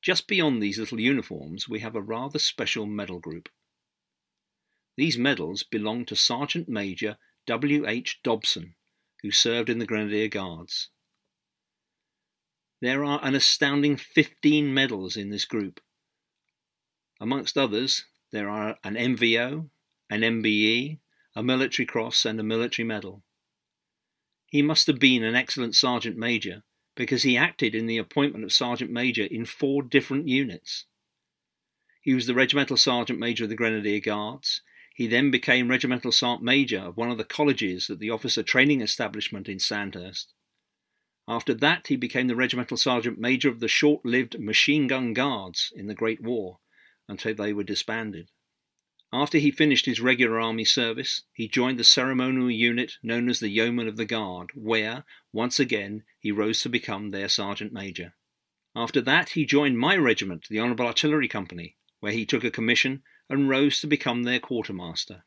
Just 0.00 0.26
beyond 0.26 0.62
these 0.62 0.78
little 0.78 1.00
uniforms, 1.00 1.68
we 1.68 1.80
have 1.80 1.94
a 1.94 2.00
rather 2.00 2.38
special 2.38 2.86
medal 2.86 3.18
group. 3.18 3.50
These 4.96 5.18
medals 5.18 5.62
belong 5.64 6.04
to 6.06 6.16
Sergeant 6.16 6.68
Major 6.68 7.18
W. 7.46 7.86
H. 7.86 8.20
Dobson, 8.22 8.74
who 9.22 9.30
served 9.30 9.68
in 9.68 9.78
the 9.78 9.86
Grenadier 9.86 10.28
Guards. 10.28 10.90
There 12.80 13.04
are 13.04 13.18
an 13.24 13.34
astounding 13.34 13.96
15 13.96 14.72
medals 14.72 15.16
in 15.16 15.30
this 15.30 15.44
group. 15.44 15.80
Amongst 17.20 17.56
others, 17.56 18.04
there 18.30 18.48
are 18.48 18.76
an 18.84 18.94
MVO, 18.94 19.70
an 20.10 20.20
MBE, 20.20 20.98
a 21.34 21.42
military 21.42 21.86
cross, 21.86 22.24
and 22.24 22.38
a 22.38 22.44
military 22.44 22.86
medal. 22.86 23.22
He 24.46 24.62
must 24.62 24.86
have 24.86 24.98
been 24.98 25.24
an 25.24 25.34
excellent 25.34 25.74
sergeant 25.74 26.16
major 26.16 26.62
because 26.94 27.22
he 27.22 27.36
acted 27.36 27.74
in 27.74 27.86
the 27.86 27.98
appointment 27.98 28.44
of 28.44 28.52
sergeant 28.52 28.90
major 28.90 29.24
in 29.24 29.44
four 29.44 29.82
different 29.82 30.28
units. 30.28 30.84
He 32.02 32.14
was 32.14 32.26
the 32.26 32.34
regimental 32.34 32.76
sergeant 32.76 33.18
major 33.18 33.44
of 33.44 33.50
the 33.50 33.56
Grenadier 33.56 33.98
Guards. 33.98 34.62
He 34.94 35.08
then 35.08 35.32
became 35.32 35.68
regimental 35.68 36.12
sergeant 36.12 36.44
major 36.44 36.78
of 36.78 36.96
one 36.96 37.10
of 37.10 37.18
the 37.18 37.24
colleges 37.24 37.90
at 37.90 37.98
the 37.98 38.10
officer 38.10 38.44
training 38.44 38.80
establishment 38.80 39.48
in 39.48 39.58
Sandhurst. 39.58 40.32
After 41.26 41.52
that, 41.54 41.88
he 41.88 41.96
became 41.96 42.28
the 42.28 42.36
regimental 42.36 42.76
sergeant 42.76 43.18
major 43.18 43.48
of 43.48 43.58
the 43.58 43.66
short 43.66 44.06
lived 44.06 44.38
machine 44.38 44.86
gun 44.86 45.12
guards 45.12 45.72
in 45.74 45.88
the 45.88 45.94
Great 45.94 46.20
War 46.20 46.60
until 47.08 47.34
they 47.34 47.52
were 47.52 47.64
disbanded. 47.64 48.30
After 49.12 49.38
he 49.38 49.50
finished 49.50 49.86
his 49.86 50.00
regular 50.00 50.38
army 50.38 50.64
service, 50.64 51.22
he 51.32 51.48
joined 51.48 51.78
the 51.78 51.84
ceremonial 51.84 52.50
unit 52.50 52.98
known 53.02 53.28
as 53.28 53.40
the 53.40 53.48
Yeomen 53.48 53.88
of 53.88 53.96
the 53.96 54.04
Guard, 54.04 54.50
where, 54.54 55.04
once 55.32 55.58
again, 55.58 56.04
he 56.20 56.30
rose 56.30 56.62
to 56.62 56.68
become 56.68 57.10
their 57.10 57.28
sergeant 57.28 57.72
major. 57.72 58.14
After 58.76 59.00
that, 59.00 59.30
he 59.30 59.44
joined 59.44 59.78
my 59.78 59.96
regiment, 59.96 60.46
the 60.48 60.60
Honourable 60.60 60.86
Artillery 60.86 61.28
Company, 61.28 61.78
where 61.98 62.12
he 62.12 62.24
took 62.24 62.44
a 62.44 62.50
commission 62.50 63.02
and 63.28 63.48
rose 63.48 63.80
to 63.80 63.86
become 63.86 64.22
their 64.22 64.40
quartermaster. 64.40 65.24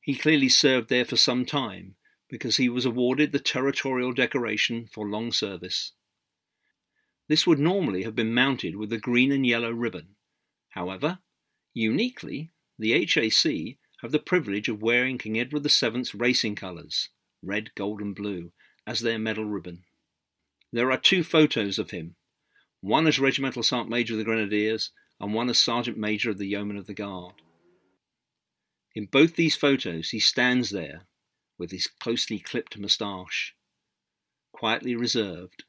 He 0.00 0.14
clearly 0.14 0.48
served 0.48 0.88
there 0.88 1.04
for 1.04 1.16
some 1.16 1.44
time, 1.44 1.96
because 2.28 2.56
he 2.56 2.68
was 2.68 2.84
awarded 2.84 3.32
the 3.32 3.38
Territorial 3.38 4.12
Decoration 4.12 4.86
for 4.86 5.08
long 5.08 5.32
service. 5.32 5.92
This 7.28 7.46
would 7.46 7.58
normally 7.58 8.02
have 8.02 8.14
been 8.14 8.34
mounted 8.34 8.76
with 8.76 8.92
a 8.92 8.98
green 8.98 9.32
and 9.32 9.46
yellow 9.46 9.70
ribbon. 9.70 10.16
However, 10.70 11.20
uniquely, 11.72 12.50
the 12.78 12.92
HAC 12.92 13.78
have 14.02 14.12
the 14.12 14.18
privilege 14.18 14.68
of 14.68 14.82
wearing 14.82 15.16
King 15.16 15.38
Edward 15.38 15.62
VII's 15.62 16.14
racing 16.14 16.56
colours, 16.56 17.08
red, 17.42 17.70
gold, 17.74 18.00
and 18.00 18.14
blue, 18.14 18.52
as 18.86 19.00
their 19.00 19.18
medal 19.18 19.44
ribbon. 19.44 19.84
There 20.72 20.90
are 20.90 20.98
two 20.98 21.22
photos 21.22 21.78
of 21.78 21.92
him, 21.92 22.16
one 22.80 23.06
as 23.06 23.18
Regimental 23.18 23.62
Sergeant 23.62 23.90
Major 23.90 24.14
of 24.14 24.18
the 24.18 24.24
Grenadiers 24.24 24.90
and 25.20 25.34
one 25.34 25.48
as 25.48 25.58
Sergeant 25.58 25.96
Major 25.96 26.30
of 26.30 26.38
the 26.38 26.46
Yeomen 26.46 26.76
of 26.76 26.86
the 26.86 26.94
Guard. 26.94 27.34
In 28.94 29.06
both 29.06 29.34
these 29.36 29.56
photos, 29.56 30.10
he 30.10 30.20
stands 30.20 30.70
there 30.70 31.06
with 31.58 31.70
his 31.70 31.86
closely 31.86 32.38
clipped 32.38 32.78
moustache, 32.78 33.54
quietly 34.52 34.94
reserved, 34.94 35.64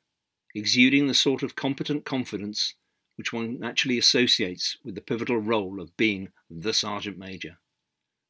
exuding 0.54 1.08
the 1.08 1.14
sort 1.14 1.44
of 1.44 1.56
competent 1.56 2.06
confidence 2.06 2.76
which 3.16 3.32
one 3.32 3.60
naturally 3.60 3.98
associates 3.98 4.78
with 4.84 4.96
the 4.96 5.02
pivotal 5.02 5.38
role 5.38 5.80
of 5.80 5.96
being 5.98 6.30
the 6.50 6.74
sergeant 6.74 7.18
major, 7.18 7.58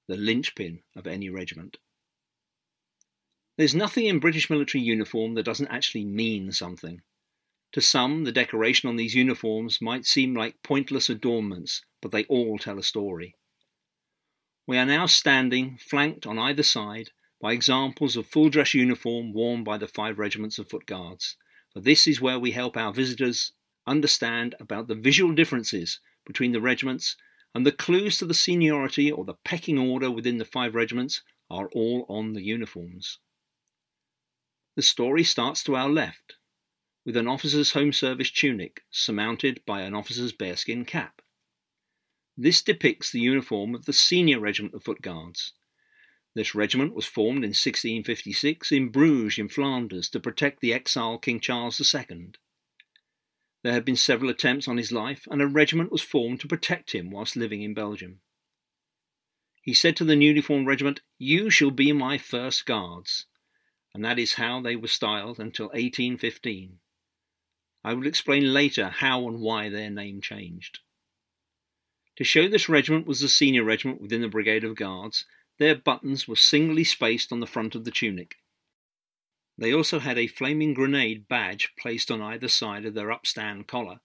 the 0.07 0.15
linchpin 0.15 0.81
of 0.95 1.07
any 1.07 1.29
regiment. 1.29 1.77
There's 3.57 3.75
nothing 3.75 4.05
in 4.05 4.19
British 4.19 4.50
military 4.50 4.84
uniform 4.84 5.34
that 5.36 5.43
doesn't 5.43 5.67
actually 5.67 6.05
mean 6.05 6.51
something. 6.51 7.01
To 7.75 7.82
some, 7.82 8.24
the 8.24 8.32
decoration 8.32 8.88
on 8.88 8.96
these 8.96 9.15
uniforms 9.15 9.82
might 9.82 10.05
seem 10.05 10.34
like 10.34 10.63
pointless 10.63 11.10
adornments, 11.10 11.84
but 12.01 12.12
they 12.12 12.24
all 12.27 12.58
tell 12.58 12.79
a 12.79 12.84
story. 12.84 13.36
We 14.65 14.77
are 14.77 14.86
now 14.86 15.08
standing, 15.08 15.77
flanked 15.77 16.25
on 16.25 16.39
either 16.39 16.63
side, 16.63 17.10
by 17.41 17.51
examples 17.51 18.15
of 18.15 18.27
full 18.27 18.48
dress 18.48 18.74
uniform 18.74 19.34
worn 19.34 19.65
by 19.65 19.77
the 19.77 19.89
five 19.89 20.17
regiments 20.20 20.58
of 20.58 20.70
Foot 20.70 20.86
Guards, 20.86 21.36
for 21.74 21.82
this 21.82 22.08
is 22.08 22.22
where 22.22 22.39
we 22.39 22.51
help 22.51 22.77
our 22.77 22.94
visitors 22.94 23.51
understand 23.86 24.55
about 24.62 24.88
the 24.88 24.96
visual 24.96 25.34
differences 25.34 26.00
between 26.25 26.53
the 26.53 26.62
regiments, 26.62 27.17
and 27.53 27.65
the 27.65 27.74
clues 27.74 28.17
to 28.20 28.25
the 28.25 28.34
seniority 28.34 29.12
or 29.12 29.25
the 29.25 29.36
pecking 29.44 29.77
order 29.77 30.10
within 30.10 30.38
the 30.38 30.46
five 30.46 30.75
regiments 30.75 31.24
are 31.50 31.70
all 31.75 32.05
on 32.08 32.32
the 32.32 32.41
uniforms. 32.41 33.20
The 34.77 34.82
story 34.82 35.25
starts 35.25 35.62
to 35.65 35.75
our 35.75 35.89
left, 35.89 36.38
with 37.05 37.15
an 37.15 37.27
officer's 37.27 37.71
home 37.71 37.93
service 37.93 38.31
tunic 38.31 38.83
surmounted 38.89 39.62
by 39.65 39.81
an 39.81 39.93
officer's 39.93 40.31
bearskin 40.31 40.83
cap. 40.83 41.21
This 42.35 42.62
depicts 42.62 43.12
the 43.12 43.19
uniform 43.19 43.75
of 43.75 43.85
the 43.85 43.93
senior 43.93 44.39
regiment 44.39 44.74
of 44.74 44.83
Foot 44.83 45.01
Guards. 45.01 45.53
This 46.33 46.55
regiment 46.55 46.93
was 46.93 47.05
formed 47.05 47.43
in 47.45 47.51
1656 47.51 48.71
in 48.71 48.89
Bruges 48.89 49.38
in 49.38 49.47
Flanders 49.47 50.09
to 50.09 50.19
protect 50.19 50.59
the 50.59 50.74
exiled 50.74 51.21
King 51.21 51.39
Charles 51.39 51.79
II. 51.79 52.31
There 53.63 53.74
had 53.74 53.85
been 53.85 53.95
several 53.95 54.29
attempts 54.29 54.67
on 54.67 54.77
his 54.77 54.91
life, 54.91 55.27
and 55.31 55.41
a 55.41 55.47
regiment 55.47 55.91
was 55.91 56.01
formed 56.01 56.41
to 56.41 56.47
protect 56.47 56.91
him 56.91 57.09
whilst 57.09 57.35
living 57.35 57.62
in 57.62 57.74
Belgium. 57.74 58.21
He 59.62 59.74
said 59.74 59.95
to 59.97 60.03
the 60.03 60.15
newly 60.15 60.41
formed 60.41 60.67
regiment, 60.67 61.01
You 61.17 61.50
shall 61.50 61.71
be 61.71 61.91
my 61.91 62.17
first 62.17 62.65
guards, 62.65 63.27
and 63.93 64.03
that 64.03 64.19
is 64.19 64.33
how 64.33 64.59
they 64.62 64.75
were 64.75 64.88
styled 64.88 65.39
until 65.39 65.67
1815. 65.67 66.79
I 67.86 67.94
will 67.94 68.08
explain 68.08 68.51
later 68.51 68.89
how 68.89 69.27
and 69.27 69.39
why 69.39 69.70
their 69.70 69.92
name 69.92 70.20
changed. 70.20 70.80
To 72.15 72.24
show 72.24 72.48
this 72.48 72.68
regiment 72.68 73.06
was 73.06 73.20
the 73.20 73.30
senior 73.30 73.63
regiment 73.63 74.01
within 74.01 74.22
the 74.22 74.27
Brigade 74.27 74.63
of 74.63 74.75
Guards, 74.75 75.25
their 75.60 75.75
buttons 75.75 76.27
were 76.27 76.36
singly 76.36 76.84
spaced 76.84 77.32
on 77.32 77.42
the 77.42 77.46
front 77.46 77.75
of 77.75 77.86
the 77.86 77.92
tunic. 77.92 78.38
They 79.56 79.72
also 79.72 80.00
had 80.00 80.18
a 80.18 80.25
flaming 80.25 80.74
grenade 80.74 81.27
badge 81.27 81.74
placed 81.77 82.10
on 82.10 82.24
either 82.24 82.48
side 82.48 82.86
of 82.86 82.96
their 82.96 83.10
upstand 83.10 83.68
collar 83.68 84.00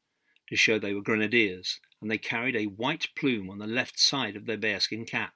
to 0.51 0.57
show 0.57 0.79
they 0.79 0.93
were 0.93 1.01
grenadiers, 1.01 1.81
and 2.03 2.11
they 2.11 2.19
carried 2.19 2.57
a 2.57 2.67
white 2.67 3.09
plume 3.17 3.49
on 3.49 3.61
the 3.61 3.67
left 3.67 3.99
side 3.99 4.37
of 4.37 4.45
their 4.45 4.59
bearskin 4.59 5.07
cap. 5.07 5.33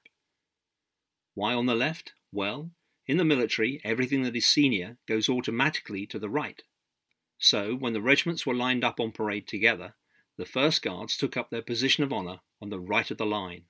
Why 1.33 1.55
on 1.55 1.65
the 1.65 1.73
left? 1.73 2.13
Well, 2.31 2.69
in 3.07 3.17
the 3.17 3.25
military, 3.25 3.81
everything 3.83 4.21
that 4.21 4.35
is 4.35 4.45
senior 4.45 4.97
goes 5.07 5.29
automatically 5.29 6.05
to 6.05 6.19
the 6.19 6.29
right. 6.29 6.61
So, 7.37 7.75
when 7.75 7.93
the 7.93 8.01
regiments 8.01 8.45
were 8.45 8.55
lined 8.55 8.83
up 8.83 8.99
on 8.99 9.11
parade 9.11 9.47
together, 9.47 9.95
the 10.37 10.45
First 10.45 10.81
Guards 10.81 11.17
took 11.17 11.37
up 11.37 11.49
their 11.49 11.61
position 11.61 12.03
of 12.03 12.11
honour 12.11 12.39
on 12.61 12.69
the 12.69 12.79
right 12.79 13.09
of 13.09 13.17
the 13.17 13.25
line. 13.25 13.63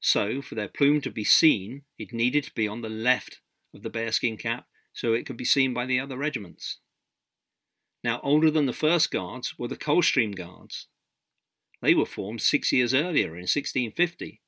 So, 0.00 0.42
for 0.42 0.54
their 0.54 0.68
plume 0.68 1.00
to 1.02 1.10
be 1.10 1.24
seen, 1.24 1.84
it 1.98 2.12
needed 2.12 2.44
to 2.44 2.54
be 2.54 2.68
on 2.68 2.82
the 2.82 2.88
left 2.88 3.40
of 3.74 3.82
the 3.82 3.90
bearskin 3.90 4.36
cap 4.36 4.66
so 4.92 5.12
it 5.12 5.24
could 5.26 5.36
be 5.36 5.44
seen 5.44 5.72
by 5.74 5.86
the 5.86 5.98
other 5.98 6.16
regiments. 6.16 6.78
Now, 8.02 8.20
older 8.22 8.50
than 8.50 8.66
the 8.66 8.72
First 8.72 9.10
Guards 9.10 9.58
were 9.58 9.68
the 9.68 9.76
Coldstream 9.76 10.32
Guards. 10.32 10.88
They 11.80 11.94
were 11.94 12.06
formed 12.06 12.42
six 12.42 12.70
years 12.72 12.92
earlier 12.92 13.28
in 13.28 13.42
1650. 13.42 14.42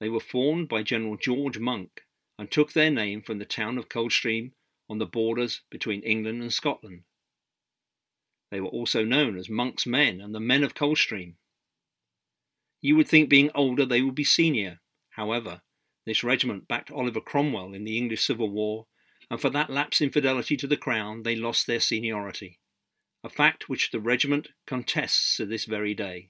They 0.00 0.08
were 0.08 0.20
formed 0.20 0.68
by 0.68 0.82
General 0.82 1.16
George 1.16 1.58
Monk 1.58 2.02
and 2.38 2.50
took 2.50 2.72
their 2.72 2.90
name 2.90 3.22
from 3.22 3.38
the 3.38 3.44
town 3.44 3.78
of 3.78 3.88
Coldstream 3.88 4.52
on 4.88 4.98
the 4.98 5.06
borders 5.06 5.62
between 5.70 6.02
England 6.02 6.42
and 6.42 6.52
Scotland. 6.52 7.02
They 8.52 8.60
were 8.60 8.68
also 8.68 9.02
known 9.02 9.38
as 9.38 9.48
Monk's 9.48 9.86
Men 9.86 10.20
and 10.20 10.34
the 10.34 10.38
Men 10.38 10.62
of 10.62 10.74
Coldstream. 10.74 11.38
You 12.82 12.96
would 12.96 13.08
think 13.08 13.30
being 13.30 13.50
older 13.54 13.86
they 13.86 14.02
would 14.02 14.14
be 14.14 14.24
senior. 14.24 14.82
However, 15.12 15.62
this 16.04 16.22
regiment 16.22 16.68
backed 16.68 16.90
Oliver 16.90 17.22
Cromwell 17.22 17.72
in 17.72 17.84
the 17.84 17.96
English 17.96 18.26
Civil 18.26 18.50
War, 18.50 18.88
and 19.30 19.40
for 19.40 19.48
that 19.48 19.70
lapse 19.70 20.02
in 20.02 20.10
fidelity 20.10 20.58
to 20.58 20.66
the 20.66 20.76
Crown 20.76 21.22
they 21.22 21.34
lost 21.34 21.66
their 21.66 21.80
seniority, 21.80 22.60
a 23.24 23.30
fact 23.30 23.70
which 23.70 23.90
the 23.90 24.00
regiment 24.00 24.48
contests 24.66 25.38
to 25.38 25.46
this 25.46 25.64
very 25.64 25.94
day. 25.94 26.28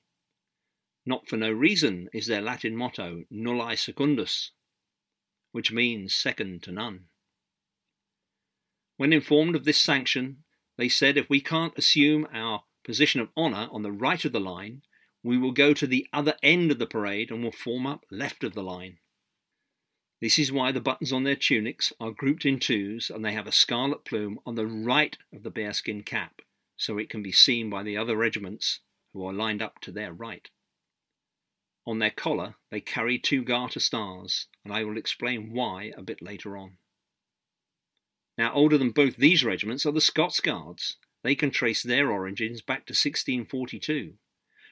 Not 1.04 1.26
for 1.26 1.36
no 1.36 1.50
reason 1.50 2.08
is 2.12 2.28
their 2.28 2.40
Latin 2.40 2.76
motto 2.76 3.24
Nulli 3.32 3.76
Secundus, 3.76 4.52
which 5.50 5.72
means 5.72 6.14
second 6.14 6.62
to 6.62 6.70
none. 6.70 7.06
When 8.96 9.12
informed 9.12 9.56
of 9.56 9.64
this 9.64 9.80
sanction, 9.80 10.44
they 10.76 10.88
said 10.88 11.16
if 11.16 11.28
we 11.28 11.40
can't 11.40 11.76
assume 11.76 12.26
our 12.32 12.64
position 12.84 13.20
of 13.20 13.28
honour 13.36 13.68
on 13.70 13.82
the 13.82 13.92
right 13.92 14.24
of 14.24 14.32
the 14.32 14.40
line, 14.40 14.82
we 15.22 15.38
will 15.38 15.52
go 15.52 15.72
to 15.72 15.86
the 15.86 16.06
other 16.12 16.34
end 16.42 16.70
of 16.70 16.78
the 16.78 16.86
parade 16.86 17.30
and 17.30 17.44
will 17.44 17.52
form 17.52 17.86
up 17.86 18.04
left 18.10 18.42
of 18.42 18.54
the 18.54 18.62
line. 18.62 18.98
This 20.20 20.38
is 20.38 20.52
why 20.52 20.72
the 20.72 20.80
buttons 20.80 21.12
on 21.12 21.24
their 21.24 21.36
tunics 21.36 21.92
are 21.98 22.12
grouped 22.12 22.44
in 22.44 22.58
twos 22.58 23.10
and 23.10 23.24
they 23.24 23.32
have 23.32 23.46
a 23.46 23.52
scarlet 23.52 24.04
plume 24.04 24.38
on 24.46 24.54
the 24.54 24.66
right 24.66 25.16
of 25.32 25.42
the 25.42 25.50
bearskin 25.50 26.02
cap, 26.02 26.42
so 26.76 26.98
it 26.98 27.10
can 27.10 27.22
be 27.22 27.32
seen 27.32 27.68
by 27.68 27.82
the 27.82 27.96
other 27.96 28.16
regiments 28.16 28.80
who 29.12 29.26
are 29.26 29.32
lined 29.32 29.60
up 29.60 29.80
to 29.80 29.92
their 29.92 30.12
right. 30.12 30.48
On 31.84 31.98
their 31.98 32.10
collar, 32.10 32.54
they 32.70 32.80
carry 32.80 33.18
two 33.18 33.42
garter 33.42 33.80
stars, 33.80 34.46
and 34.64 34.72
I 34.72 34.84
will 34.84 34.96
explain 34.96 35.52
why 35.52 35.92
a 35.96 36.02
bit 36.02 36.22
later 36.22 36.56
on. 36.56 36.78
Now, 38.42 38.52
older 38.54 38.76
than 38.76 38.90
both 38.90 39.18
these 39.18 39.44
regiments 39.44 39.86
are 39.86 39.92
the 39.92 40.00
Scots 40.00 40.40
Guards. 40.40 40.96
They 41.22 41.36
can 41.36 41.52
trace 41.52 41.80
their 41.80 42.10
origins 42.10 42.60
back 42.60 42.86
to 42.86 42.90
1642, 42.90 44.14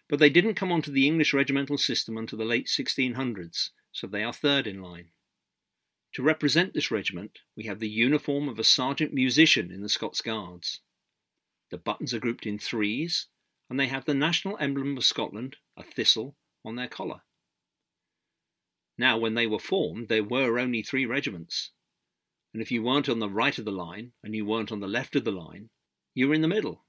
but 0.09 0.19
they 0.19 0.29
didn't 0.29 0.57
come 0.57 0.73
onto 0.73 0.91
the 0.91 1.07
English 1.07 1.33
regimental 1.33 1.79
system 1.79 2.19
until 2.19 2.37
the 2.37 2.45
late 2.45 2.67
1600s, 2.67 3.71
so 3.93 4.09
they 4.09 4.25
are 4.25 4.33
third 4.33 4.67
in 4.67 4.83
line. 4.83 5.11
To 6.15 6.23
represent 6.25 6.75
this 6.75 6.91
regiment, 6.91 7.43
we 7.57 7.67
have 7.67 7.79
the 7.79 7.89
uniform 7.89 8.49
of 8.49 8.59
a 8.59 8.65
sergeant 8.65 9.15
musician 9.15 9.71
in 9.71 9.83
the 9.83 9.89
Scots 9.89 10.21
Guards. 10.21 10.81
The 11.71 11.79
buttons 11.79 12.13
are 12.13 12.19
grouped 12.19 12.47
in 12.47 12.59
threes, 12.59 13.29
and 13.69 13.79
they 13.79 13.87
have 13.87 14.05
the 14.05 14.15
national 14.15 14.59
emblem 14.59 14.97
of 14.97 15.05
Scotland, 15.05 15.59
a 15.77 15.85
thistle, 15.85 16.35
on 16.65 16.75
their 16.75 16.89
collar. 16.89 17.21
Now, 18.99 19.17
when 19.17 19.35
they 19.35 19.47
were 19.47 19.61
formed, 19.61 20.09
there 20.09 20.25
were 20.25 20.59
only 20.59 20.83
three 20.83 21.07
regiments, 21.07 21.71
and 22.53 22.63
if 22.63 22.71
you 22.71 22.83
weren't 22.83 23.09
on 23.09 23.19
the 23.19 23.29
right 23.29 23.57
of 23.59 23.65
the 23.65 23.71
line 23.71 24.13
and 24.23 24.35
you 24.35 24.45
weren't 24.45 24.73
on 24.73 24.81
the 24.81 24.89
left 24.89 25.15
of 25.17 25.25
the 25.25 25.31
line, 25.31 25.71
you 26.15 26.29
were 26.29 26.35
in 26.35 26.43
the 26.43 26.49
middle. 26.49 26.85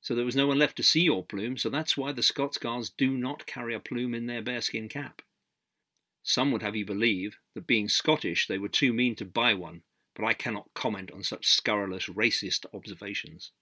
So 0.00 0.14
there 0.14 0.24
was 0.24 0.36
no 0.36 0.46
one 0.46 0.58
left 0.58 0.76
to 0.76 0.82
see 0.82 1.02
your 1.02 1.24
plume, 1.24 1.58
so 1.58 1.68
that's 1.68 1.96
why 1.96 2.12
the 2.12 2.22
Scots 2.22 2.56
Guards 2.56 2.90
do 2.90 3.10
not 3.10 3.46
carry 3.46 3.74
a 3.74 3.80
plume 3.80 4.14
in 4.14 4.26
their 4.26 4.42
bearskin 4.42 4.88
cap. 4.88 5.22
Some 6.22 6.52
would 6.52 6.62
have 6.62 6.76
you 6.76 6.86
believe 6.86 7.38
that 7.54 7.66
being 7.66 7.88
Scottish 7.88 8.46
they 8.46 8.58
were 8.58 8.68
too 8.68 8.92
mean 8.92 9.14
to 9.16 9.24
buy 9.24 9.54
one, 9.54 9.82
but 10.14 10.24
I 10.24 10.32
cannot 10.32 10.72
comment 10.74 11.10
on 11.10 11.22
such 11.22 11.46
scurrilous 11.46 12.06
racist 12.06 12.66
observations. 12.72 13.52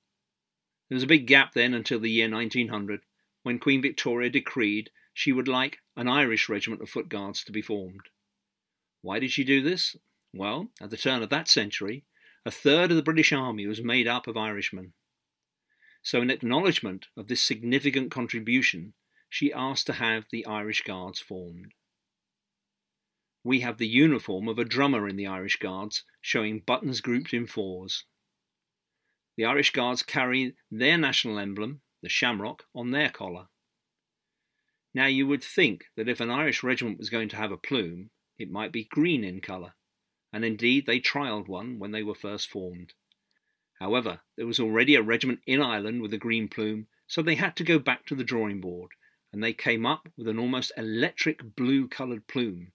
There 0.88 0.96
was 0.96 1.02
a 1.02 1.08
big 1.08 1.26
gap 1.26 1.54
then 1.54 1.74
until 1.74 2.00
the 2.00 2.10
year 2.10 2.30
1900, 2.30 3.02
when 3.42 3.58
Queen 3.58 3.82
Victoria 3.82 4.30
decreed 4.30 4.90
she 5.12 5.32
would 5.32 5.48
like 5.48 5.78
an 5.96 6.08
Irish 6.08 6.48
regiment 6.48 6.82
of 6.82 6.88
foot 6.88 7.08
guards 7.08 7.42
to 7.44 7.52
be 7.52 7.62
formed. 7.62 8.08
Why 9.02 9.18
did 9.18 9.32
she 9.32 9.44
do 9.44 9.62
this? 9.62 9.96
Well, 10.34 10.70
at 10.80 10.90
the 10.90 10.98
turn 10.98 11.22
of 11.22 11.30
that 11.30 11.48
century, 11.48 12.04
a 12.44 12.50
third 12.50 12.90
of 12.90 12.96
the 12.96 13.02
British 13.02 13.32
Army 13.32 13.66
was 13.66 13.82
made 13.82 14.06
up 14.06 14.26
of 14.26 14.36
Irishmen. 14.36 14.92
So, 16.02 16.20
in 16.20 16.30
acknowledgement 16.30 17.06
of 17.16 17.28
this 17.28 17.42
significant 17.42 18.10
contribution, 18.10 18.94
she 19.28 19.52
asked 19.52 19.86
to 19.86 19.94
have 19.94 20.26
the 20.30 20.44
Irish 20.46 20.82
Guards 20.82 21.18
formed. 21.18 21.72
We 23.42 23.60
have 23.60 23.78
the 23.78 23.88
uniform 23.88 24.48
of 24.48 24.58
a 24.58 24.64
drummer 24.64 25.08
in 25.08 25.16
the 25.16 25.26
Irish 25.26 25.56
Guards, 25.56 26.04
showing 26.20 26.60
buttons 26.60 27.00
grouped 27.00 27.32
in 27.32 27.46
fours. 27.46 28.04
The 29.36 29.46
Irish 29.46 29.72
Guards 29.72 30.02
carry 30.02 30.56
their 30.70 30.98
national 30.98 31.38
emblem, 31.38 31.80
the 32.02 32.08
shamrock, 32.08 32.64
on 32.74 32.90
their 32.90 33.08
collar. 33.08 33.48
Now, 34.92 35.06
you 35.06 35.26
would 35.26 35.42
think 35.42 35.86
that 35.96 36.08
if 36.08 36.20
an 36.20 36.30
Irish 36.30 36.62
regiment 36.62 36.98
was 36.98 37.10
going 37.10 37.28
to 37.30 37.36
have 37.36 37.52
a 37.52 37.56
plume, 37.56 38.10
it 38.38 38.50
might 38.50 38.72
be 38.72 38.84
green 38.84 39.24
in 39.24 39.40
colour 39.40 39.74
and 40.32 40.44
indeed 40.44 40.86
they 40.86 41.00
trialled 41.00 41.48
one 41.48 41.78
when 41.78 41.90
they 41.90 42.02
were 42.02 42.14
first 42.14 42.48
formed. 42.48 42.94
However, 43.80 44.20
there 44.36 44.46
was 44.46 44.60
already 44.60 44.94
a 44.94 45.02
regiment 45.02 45.40
in 45.46 45.62
Ireland 45.62 46.02
with 46.02 46.12
a 46.12 46.18
green 46.18 46.48
plume, 46.48 46.88
so 47.06 47.22
they 47.22 47.36
had 47.36 47.56
to 47.56 47.64
go 47.64 47.78
back 47.78 48.06
to 48.06 48.14
the 48.14 48.24
drawing 48.24 48.60
board, 48.60 48.92
and 49.32 49.42
they 49.42 49.52
came 49.52 49.86
up 49.86 50.08
with 50.16 50.28
an 50.28 50.38
almost 50.38 50.72
electric 50.76 51.54
blue 51.54 51.88
coloured 51.88 52.26
plume, 52.26 52.72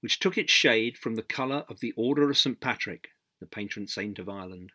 which 0.00 0.18
took 0.18 0.36
its 0.36 0.52
shade 0.52 0.98
from 0.98 1.14
the 1.14 1.22
colour 1.22 1.64
of 1.68 1.80
the 1.80 1.92
Order 1.96 2.28
of 2.30 2.38
St 2.38 2.60
Patrick, 2.60 3.08
the 3.40 3.46
patron 3.46 3.86
saint 3.86 4.18
of 4.18 4.28
Ireland. 4.28 4.72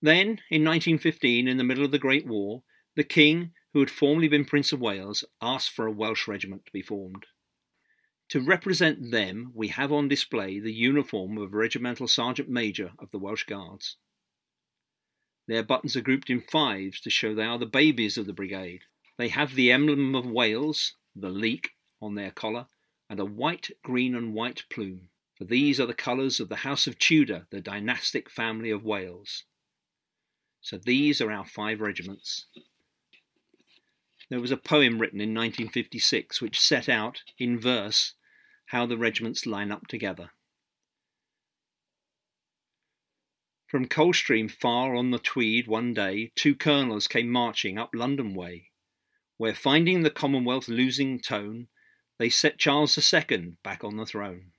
Then, 0.00 0.40
in 0.50 0.64
1915, 0.64 1.48
in 1.48 1.56
the 1.56 1.64
middle 1.64 1.84
of 1.84 1.90
the 1.90 1.98
Great 1.98 2.26
War, 2.26 2.62
the 2.94 3.04
King, 3.04 3.52
who 3.72 3.80
had 3.80 3.90
formerly 3.90 4.28
been 4.28 4.44
Prince 4.44 4.72
of 4.72 4.80
Wales, 4.80 5.24
asked 5.40 5.70
for 5.70 5.86
a 5.86 5.92
Welsh 5.92 6.28
regiment 6.28 6.66
to 6.66 6.72
be 6.72 6.82
formed. 6.82 7.26
To 8.34 8.40
represent 8.40 9.12
them, 9.12 9.52
we 9.54 9.68
have 9.68 9.92
on 9.92 10.08
display 10.08 10.58
the 10.58 10.72
uniform 10.72 11.38
of 11.38 11.54
a 11.54 11.56
regimental 11.56 12.08
sergeant 12.08 12.48
major 12.48 12.90
of 12.98 13.12
the 13.12 13.18
Welsh 13.20 13.44
Guards. 13.44 13.94
Their 15.46 15.62
buttons 15.62 15.94
are 15.94 16.00
grouped 16.00 16.28
in 16.28 16.40
fives 16.40 17.00
to 17.02 17.10
show 17.10 17.32
they 17.32 17.44
are 17.44 17.60
the 17.60 17.64
babies 17.64 18.18
of 18.18 18.26
the 18.26 18.32
brigade. 18.32 18.86
They 19.18 19.28
have 19.28 19.54
the 19.54 19.70
emblem 19.70 20.16
of 20.16 20.26
Wales, 20.26 20.94
the 21.14 21.28
leek, 21.28 21.76
on 22.02 22.16
their 22.16 22.32
collar, 22.32 22.66
and 23.08 23.20
a 23.20 23.24
white, 23.24 23.70
green, 23.84 24.16
and 24.16 24.34
white 24.34 24.64
plume, 24.68 25.10
for 25.38 25.44
these 25.44 25.78
are 25.78 25.86
the 25.86 25.94
colours 25.94 26.40
of 26.40 26.48
the 26.48 26.56
House 26.66 26.88
of 26.88 26.98
Tudor, 26.98 27.46
the 27.50 27.60
dynastic 27.60 28.28
family 28.28 28.70
of 28.72 28.82
Wales. 28.82 29.44
So 30.60 30.76
these 30.76 31.20
are 31.20 31.30
our 31.30 31.44
five 31.44 31.80
regiments. 31.80 32.46
There 34.28 34.40
was 34.40 34.50
a 34.50 34.56
poem 34.56 34.98
written 34.98 35.20
in 35.20 35.32
1956 35.32 36.42
which 36.42 36.58
set 36.58 36.88
out, 36.88 37.22
in 37.38 37.60
verse, 37.60 38.14
how 38.74 38.84
the 38.84 38.98
regiments 38.98 39.46
line 39.46 39.70
up 39.70 39.86
together. 39.86 40.30
From 43.68 43.86
Coldstream 43.86 44.48
far 44.48 44.96
on 44.96 45.12
the 45.12 45.20
Tweed 45.20 45.68
one 45.68 45.94
day, 45.94 46.32
two 46.34 46.56
colonels 46.56 47.06
came 47.06 47.28
marching 47.28 47.78
up 47.78 47.90
London 47.94 48.34
way, 48.34 48.72
where 49.36 49.54
finding 49.54 50.02
the 50.02 50.10
Commonwealth 50.10 50.66
losing 50.66 51.20
tone, 51.20 51.68
they 52.18 52.28
set 52.28 52.58
Charles 52.58 52.98
II 52.98 53.52
back 53.62 53.84
on 53.84 53.96
the 53.96 54.04
throne. 54.04 54.50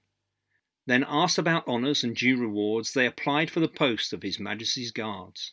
Then 0.86 1.04
asked 1.06 1.38
about 1.38 1.68
honours 1.68 2.02
and 2.02 2.16
due 2.16 2.38
rewards, 2.38 2.94
they 2.94 3.06
applied 3.06 3.52
for 3.52 3.60
the 3.60 3.68
post 3.68 4.14
of 4.14 4.24
His 4.24 4.40
Majesty's 4.40 4.94
Guards. 4.94 5.52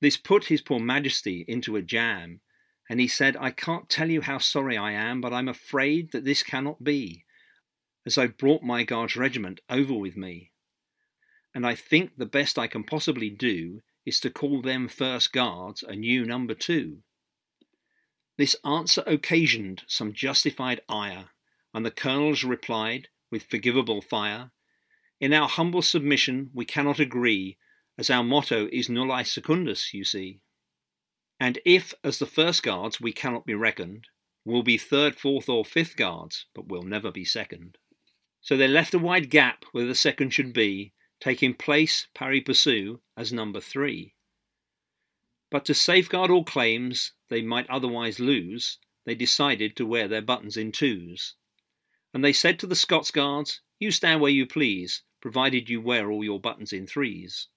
This 0.00 0.16
put 0.16 0.44
His 0.44 0.60
poor 0.60 0.78
Majesty 0.78 1.44
into 1.48 1.74
a 1.74 1.82
jam, 1.82 2.40
and 2.88 3.00
he 3.00 3.08
said, 3.08 3.36
I 3.36 3.50
can't 3.50 3.88
tell 3.88 4.10
you 4.10 4.20
how 4.20 4.38
sorry 4.38 4.76
I 4.76 4.92
am, 4.92 5.20
but 5.20 5.32
I'm 5.32 5.48
afraid 5.48 6.12
that 6.12 6.24
this 6.24 6.44
cannot 6.44 6.84
be 6.84 7.24
as 8.08 8.16
I've 8.16 8.38
brought 8.38 8.62
my 8.62 8.84
Guards 8.84 9.16
regiment 9.16 9.60
over 9.68 9.92
with 9.92 10.16
me. 10.16 10.50
And 11.54 11.66
I 11.66 11.74
think 11.74 12.12
the 12.16 12.24
best 12.24 12.58
I 12.58 12.66
can 12.66 12.82
possibly 12.82 13.28
do 13.28 13.82
is 14.06 14.18
to 14.20 14.30
call 14.30 14.62
them 14.62 14.88
first 14.88 15.30
guards 15.30 15.82
and 15.82 16.06
you 16.06 16.24
number 16.24 16.54
two. 16.54 17.02
This 18.38 18.56
answer 18.64 19.02
occasioned 19.06 19.82
some 19.86 20.14
justified 20.14 20.80
ire, 20.88 21.26
and 21.74 21.84
the 21.84 21.90
colonels 21.90 22.44
replied, 22.44 23.08
with 23.30 23.42
forgivable 23.42 24.00
fire, 24.00 24.52
In 25.20 25.34
our 25.34 25.46
humble 25.46 25.82
submission 25.82 26.48
we 26.54 26.64
cannot 26.64 26.98
agree, 26.98 27.58
as 27.98 28.08
our 28.08 28.24
motto 28.24 28.70
is 28.72 28.88
nulli 28.88 29.26
secundus, 29.26 29.92
you 29.92 30.02
see. 30.02 30.40
And 31.38 31.58
if, 31.66 31.92
as 32.02 32.18
the 32.18 32.24
first 32.24 32.62
guards, 32.62 33.02
we 33.02 33.12
cannot 33.12 33.44
be 33.44 33.54
reckoned, 33.54 34.06
we'll 34.46 34.62
be 34.62 34.78
third, 34.78 35.14
fourth, 35.16 35.46
or 35.50 35.62
fifth 35.62 35.94
guards, 35.94 36.46
but 36.54 36.68
we'll 36.68 36.84
never 36.84 37.12
be 37.12 37.26
second. 37.26 37.76
So 38.48 38.56
they 38.56 38.66
left 38.66 38.94
a 38.94 38.98
wide 38.98 39.28
gap 39.28 39.66
where 39.72 39.84
the 39.84 39.94
second 39.94 40.30
should 40.30 40.54
be, 40.54 40.94
taking 41.20 41.52
place 41.52 42.06
pari 42.14 42.40
passu 42.40 43.00
as 43.14 43.30
number 43.30 43.60
three. 43.60 44.14
But 45.50 45.66
to 45.66 45.74
safeguard 45.74 46.30
all 46.30 46.44
claims 46.44 47.12
they 47.28 47.42
might 47.42 47.68
otherwise 47.68 48.18
lose, 48.18 48.78
they 49.04 49.14
decided 49.14 49.76
to 49.76 49.84
wear 49.84 50.08
their 50.08 50.22
buttons 50.22 50.56
in 50.56 50.72
twos. 50.72 51.34
And 52.14 52.24
they 52.24 52.32
said 52.32 52.58
to 52.60 52.66
the 52.66 52.74
Scots 52.74 53.10
Guards, 53.10 53.60
You 53.78 53.90
stand 53.90 54.22
where 54.22 54.30
you 54.30 54.46
please, 54.46 55.02
provided 55.20 55.68
you 55.68 55.82
wear 55.82 56.10
all 56.10 56.24
your 56.24 56.40
buttons 56.40 56.72
in 56.72 56.86
threes. 56.86 57.48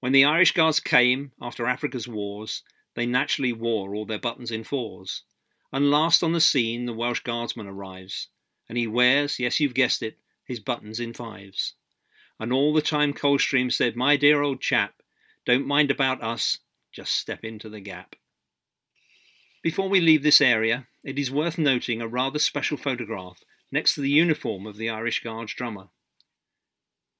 When 0.00 0.12
the 0.12 0.26
Irish 0.26 0.52
Guards 0.52 0.80
came, 0.80 1.32
after 1.40 1.64
Africa's 1.64 2.06
wars, 2.06 2.62
they 2.92 3.06
naturally 3.06 3.54
wore 3.54 3.94
all 3.94 4.04
their 4.04 4.18
buttons 4.18 4.50
in 4.50 4.64
fours. 4.64 5.22
And 5.72 5.90
last 5.90 6.22
on 6.22 6.34
the 6.34 6.42
scene, 6.42 6.84
the 6.84 6.92
Welsh 6.92 7.20
Guardsman 7.20 7.68
arrives, 7.68 8.28
and 8.68 8.78
he 8.78 8.86
wears, 8.86 9.38
yes, 9.38 9.60
you've 9.60 9.74
guessed 9.74 10.02
it, 10.02 10.18
his 10.44 10.60
buttons 10.60 11.00
in 11.00 11.12
fives. 11.12 11.74
And 12.38 12.52
all 12.52 12.72
the 12.72 12.82
time 12.82 13.12
Coldstream 13.12 13.70
said, 13.70 13.96
My 13.96 14.16
dear 14.16 14.42
old 14.42 14.60
chap, 14.60 15.02
don't 15.44 15.66
mind 15.66 15.90
about 15.90 16.22
us, 16.22 16.58
just 16.92 17.14
step 17.14 17.44
into 17.44 17.68
the 17.68 17.80
gap. 17.80 18.16
Before 19.62 19.88
we 19.88 20.00
leave 20.00 20.22
this 20.22 20.40
area, 20.40 20.88
it 21.02 21.18
is 21.18 21.30
worth 21.30 21.58
noting 21.58 22.00
a 22.00 22.08
rather 22.08 22.38
special 22.38 22.76
photograph 22.76 23.42
next 23.70 23.94
to 23.94 24.00
the 24.00 24.10
uniform 24.10 24.66
of 24.66 24.76
the 24.76 24.90
Irish 24.90 25.22
Guards 25.22 25.54
drummer. 25.54 25.88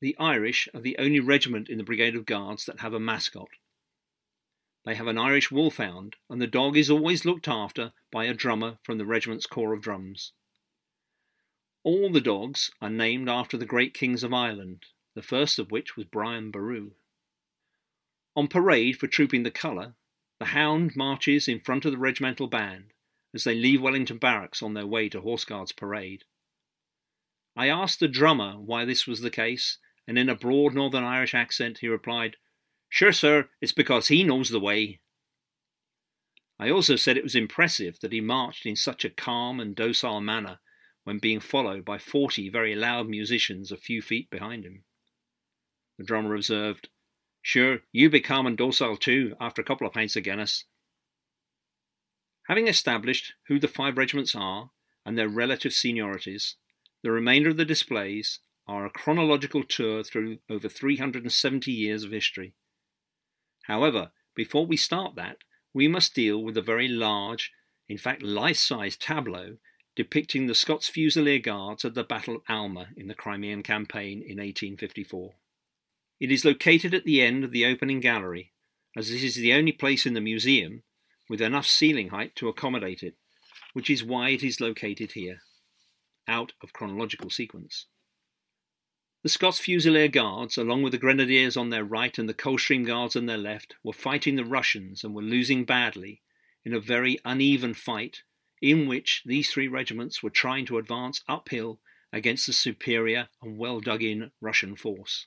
The 0.01 0.17
Irish 0.19 0.69
are 0.75 0.81
the 0.81 0.99
only 0.99 1.21
regiment 1.21 1.69
in 1.69 1.79
the 1.79 1.85
Brigade 1.85 2.15
of 2.17 2.27
Guards 2.27 2.67
that 2.67 2.81
have 2.81 2.93
a 2.93 3.01
mascot. 3.01 3.49
They 4.85 4.95
have 4.97 5.07
an 5.07 5.17
Irish 5.17 5.51
wolfhound, 5.51 6.17
and 6.29 6.41
the 6.41 6.47
dog 6.47 6.77
is 6.77 6.91
always 6.91 7.25
looked 7.25 7.49
after 7.49 7.95
by 8.13 8.27
a 8.27 8.35
drummer 8.35 8.79
from 8.83 8.99
the 8.99 9.07
regiment's 9.07 9.47
corps 9.47 9.73
of 9.73 9.81
drums. 9.81 10.33
All 11.85 12.11
the 12.11 12.23
dogs 12.23 12.71
are 12.81 12.89
named 12.89 13.29
after 13.29 13.59
the 13.59 13.67
great 13.67 13.93
kings 13.93 14.23
of 14.23 14.33
Ireland, 14.33 14.87
the 15.15 15.23
first 15.23 15.59
of 15.59 15.71
which 15.71 15.97
was 15.97 16.07
Brian 16.07 16.51
Boru. 16.51 16.93
On 18.35 18.49
parade 18.49 18.97
for 18.97 19.07
Trooping 19.07 19.43
the 19.43 19.51
Colour, 19.51 19.95
the 20.39 20.47
hound 20.47 20.97
marches 20.97 21.47
in 21.47 21.61
front 21.61 21.85
of 21.85 21.93
the 21.93 21.99
regimental 21.99 22.47
band 22.47 22.95
as 23.35 23.45
they 23.45 23.55
leave 23.55 23.83
Wellington 23.83 24.17
Barracks 24.17 24.63
on 24.63 24.73
their 24.73 24.87
way 24.87 25.11
to 25.11 25.21
Horse 25.21 25.45
Guards 25.45 25.73
Parade. 25.73 26.25
I 27.55 27.69
asked 27.69 28.01
the 28.01 28.09
drummer 28.09 28.59
why 28.59 28.87
this 28.87 29.07
was 29.07 29.21
the 29.21 29.31
case, 29.31 29.77
and 30.09 30.19
in 30.19 30.31
a 30.31 30.35
broad 30.35 30.73
Northern 30.73 31.05
Irish 31.05 31.35
accent 31.35 31.79
he 31.79 31.89
replied, 31.89 32.37
Sure, 32.89 33.13
sir, 33.13 33.51
it's 33.61 33.73
because 33.73 34.09
he 34.09 34.25
knows 34.25 34.49
the 34.49 34.59
way. 34.59 35.01
I 36.59 36.71
also 36.71 36.97
said 36.97 37.19
it 37.19 37.25
was 37.25 37.35
impressive 37.35 38.01
that 38.01 38.13
he 38.13 38.23
marched 38.23 38.65
in 38.65 38.75
such 38.75 39.05
a 39.05 39.11
calm 39.11 39.61
and 39.61 39.77
docile 39.77 40.23
manner 40.23 40.61
when 41.05 41.19
being 41.19 41.41
followed 41.41 41.85
by 41.85 41.99
forty 41.99 42.49
very 42.49 42.75
loud 42.75 43.09
musicians 43.09 43.71
a 43.71 43.77
few 43.77 44.03
feet 44.03 44.29
behind 44.31 44.65
him. 44.65 44.85
The 45.99 46.05
drummer 46.05 46.35
observed, 46.35 46.89
Sure, 47.43 47.81
you 47.93 48.09
be 48.11 48.21
calm 48.21 48.47
and 48.47 48.57
docile 48.57 48.97
too 48.97 49.37
after 49.39 49.61
a 49.63 49.65
couple 49.65 49.87
of 49.87 49.93
pints 49.93 50.17
of 50.17 50.25
Guinness. 50.25 50.65
Having 52.49 52.69
established 52.69 53.35
who 53.49 53.59
the 53.59 53.69
five 53.69 53.97
regiments 53.97 54.35
are 54.35 54.71
and 55.05 55.17
their 55.17 55.29
relative 55.29 55.73
seniorities, 55.73 56.55
the 57.03 57.11
remainder 57.11 57.51
of 57.51 57.57
the 57.59 57.65
displays 57.65 58.41
are 58.67 58.87
a 58.87 58.91
chronological 58.91 59.63
tour 59.63 60.03
through 60.03 60.39
over 60.49 60.69
370 60.69 61.71
years 61.71 62.03
of 62.03 62.11
history. 62.11 62.55
However, 63.65 64.13
before 64.35 64.67
we 64.67 64.77
start 64.77 65.15
that, 65.17 65.39
we 65.73 65.87
must 65.89 66.15
deal 66.15 66.43
with 66.43 66.57
a 66.57 66.63
very 66.63 66.89
large, 66.89 67.53
in 67.89 67.99
fact 67.99 68.23
life 68.23 68.57
size 68.57 68.97
tableau 68.97 69.59
depicting 69.97 70.47
the 70.47 70.55
Scots 70.55 70.91
Fusilier 70.91 71.43
Guards 71.43 71.85
at 71.85 71.95
the 71.95 72.03
Battle 72.03 72.37
of 72.37 72.43
Alma 72.49 72.89
in 72.97 73.07
the 73.07 73.15
Crimean 73.15 73.63
Campaign 73.63 74.19
in 74.23 74.39
1854. 74.39 75.35
It 76.21 76.33
is 76.33 76.45
located 76.45 76.95
at 76.95 77.05
the 77.05 77.23
end 77.23 77.45
of 77.45 77.53
the 77.53 77.65
opening 77.65 78.01
gallery, 78.01 78.53
as 78.97 79.09
this 79.09 79.23
is 79.23 79.37
the 79.37 79.53
only 79.53 79.73
place 79.73 80.05
in 80.05 80.15
the 80.15 80.21
museum 80.21 80.83
with 81.29 81.41
enough 81.41 81.67
ceiling 81.67 82.09
height 82.09 82.35
to 82.37 82.49
accommodate 82.49 83.03
it, 83.03 83.15
which 83.73 83.89
is 83.89 84.05
why 84.05 84.31
it 84.31 84.43
is 84.43 84.61
located 84.61 85.13
here, 85.13 85.39
out 86.27 86.53
of 86.63 86.73
chronological 86.73 87.31
sequence. 87.31 87.87
The 89.23 89.29
Scots 89.29 89.61
Fusilier 89.61 90.13
Guards, 90.13 90.59
along 90.59 90.83
with 90.83 90.93
the 90.93 90.99
Grenadiers 90.99 91.57
on 91.57 91.71
their 91.71 91.85
right 91.85 92.19
and 92.19 92.29
the 92.29 92.35
Coldstream 92.35 92.85
Guards 92.85 93.17
on 93.17 93.27
their 93.27 93.39
left, 93.39 93.75
were 93.83 93.93
fighting 93.93 94.37
the 94.37 94.45
Russians 94.45 95.03
and 95.03 95.15
were 95.15 95.23
losing 95.23 95.65
badly 95.65 96.21
in 96.65 96.75
a 96.75 96.81
very 96.81 97.19
uneven 97.25 97.75
fight 97.75 98.23
in 98.61 98.87
which 98.87 99.23
these 99.25 99.51
three 99.51 99.69
regiments 99.69 100.23
were 100.23 100.31
trying 100.31 100.67
to 100.67 100.79
advance 100.79 101.23
uphill 101.29 101.81
against 102.13 102.47
the 102.47 102.53
superior 102.53 103.29
and 103.43 103.59
well 103.59 103.81
dug 103.81 104.03
in 104.03 104.31
Russian 104.41 104.77
force. 104.77 105.27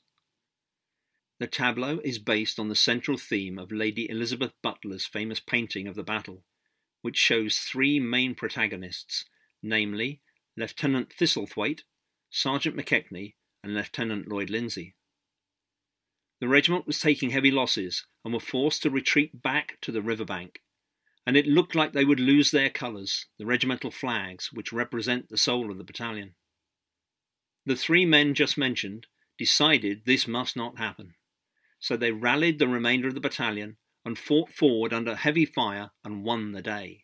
The 1.40 1.48
tableau 1.48 2.00
is 2.04 2.18
based 2.18 2.58
on 2.58 2.70
the 2.70 2.76
central 2.76 3.18
theme 3.18 3.60
of 3.60 3.72
Lady 3.72 4.10
Elizabeth 4.10 4.54
Butler's 4.64 5.06
famous 5.06 5.40
painting 5.40 5.88
of 5.88 5.96
the 5.96 6.04
battle, 6.04 6.44
which 7.02 7.18
shows 7.18 7.60
three 7.60 8.00
main 8.00 8.34
protagonists, 8.34 9.26
namely 9.62 10.22
Lieutenant 10.56 11.10
Thistlethwaite, 11.10 11.82
Sergeant 12.32 12.76
McKechnie, 12.76 13.36
and 13.64 13.76
Lieutenant 13.76 14.28
Lloyd 14.28 14.50
Lindsay. 14.50 14.96
The 16.40 16.48
regiment 16.48 16.88
was 16.88 17.00
taking 17.00 17.32
heavy 17.32 17.52
losses 17.52 18.06
and 18.24 18.34
were 18.34 18.40
forced 18.40 18.82
to 18.84 18.90
retreat 18.90 19.42
back 19.42 19.78
to 19.82 19.92
the 19.92 20.02
river 20.02 20.26
bank, 20.26 20.62
and 21.28 21.36
it 21.36 21.46
looked 21.46 21.76
like 21.76 21.92
they 21.92 22.06
would 22.06 22.22
lose 22.22 22.52
their 22.52 22.70
colours, 22.70 23.26
the 23.38 23.46
regimental 23.46 23.92
flags, 23.92 24.50
which 24.54 24.72
represent 24.72 25.28
the 25.28 25.38
soul 25.38 25.70
of 25.70 25.78
the 25.78 25.84
battalion. 25.84 26.36
The 27.66 27.76
three 27.76 28.06
men 28.06 28.34
just 28.34 28.58
mentioned 28.58 29.08
decided 29.38 30.04
this 30.06 30.26
must 30.26 30.56
not 30.56 30.78
happen, 30.78 31.16
so 31.80 31.98
they 31.98 32.14
rallied 32.14 32.60
the 32.60 32.68
remainder 32.70 33.10
of 33.10 33.14
the 33.14 33.20
battalion 33.20 33.76
and 34.06 34.18
fought 34.18 34.54
forward 34.54 34.94
under 34.94 35.16
heavy 35.16 35.46
fire 35.46 35.92
and 36.02 36.24
won 36.24 36.54
the 36.54 36.62
day. 36.62 37.04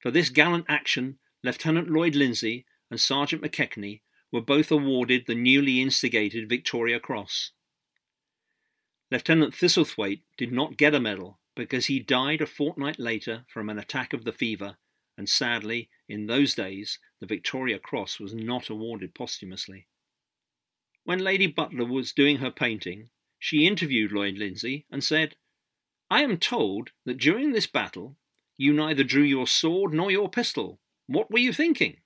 For 0.00 0.10
this 0.10 0.30
gallant 0.30 0.64
action, 0.66 1.18
Lieutenant 1.44 1.90
Lloyd 1.90 2.14
Lindsay 2.14 2.64
and 2.90 2.98
Sergeant 2.98 3.42
McKechnie 3.42 4.00
were 4.32 4.40
both 4.40 4.72
awarded 4.72 5.26
the 5.26 5.34
newly 5.34 5.82
instigated 5.82 6.48
Victoria 6.48 6.98
Cross. 6.98 7.50
Lieutenant 9.10 9.52
Thistlethwaite 9.52 10.22
did 10.38 10.50
not 10.50 10.78
get 10.78 10.94
a 10.94 11.00
medal 11.00 11.40
because 11.54 11.86
he 11.86 12.00
died 12.00 12.40
a 12.40 12.46
fortnight 12.46 12.98
later 12.98 13.44
from 13.48 13.68
an 13.68 13.78
attack 13.78 14.12
of 14.12 14.24
the 14.24 14.32
fever, 14.32 14.76
and 15.16 15.28
sadly, 15.28 15.90
in 16.08 16.26
those 16.26 16.54
days, 16.54 16.98
the 17.20 17.26
Victoria 17.26 17.78
Cross 17.78 18.18
was 18.18 18.34
not 18.34 18.70
awarded 18.70 19.14
posthumously. 19.14 19.86
When 21.04 21.18
Lady 21.18 21.46
Butler 21.46 21.84
was 21.84 22.12
doing 22.12 22.38
her 22.38 22.50
painting, 22.50 23.10
she 23.38 23.66
interviewed 23.66 24.12
Lloyd 24.12 24.38
Lindsay 24.38 24.86
and 24.90 25.02
said, 25.02 25.36
I 26.10 26.22
am 26.22 26.38
told 26.38 26.90
that 27.04 27.18
during 27.18 27.52
this 27.52 27.66
battle 27.66 28.16
you 28.56 28.72
neither 28.72 29.02
drew 29.02 29.22
your 29.22 29.46
sword 29.46 29.92
nor 29.92 30.10
your 30.10 30.28
pistol. 30.28 30.80
What 31.06 31.30
were 31.30 31.38
you 31.38 31.52
thinking? 31.52 31.98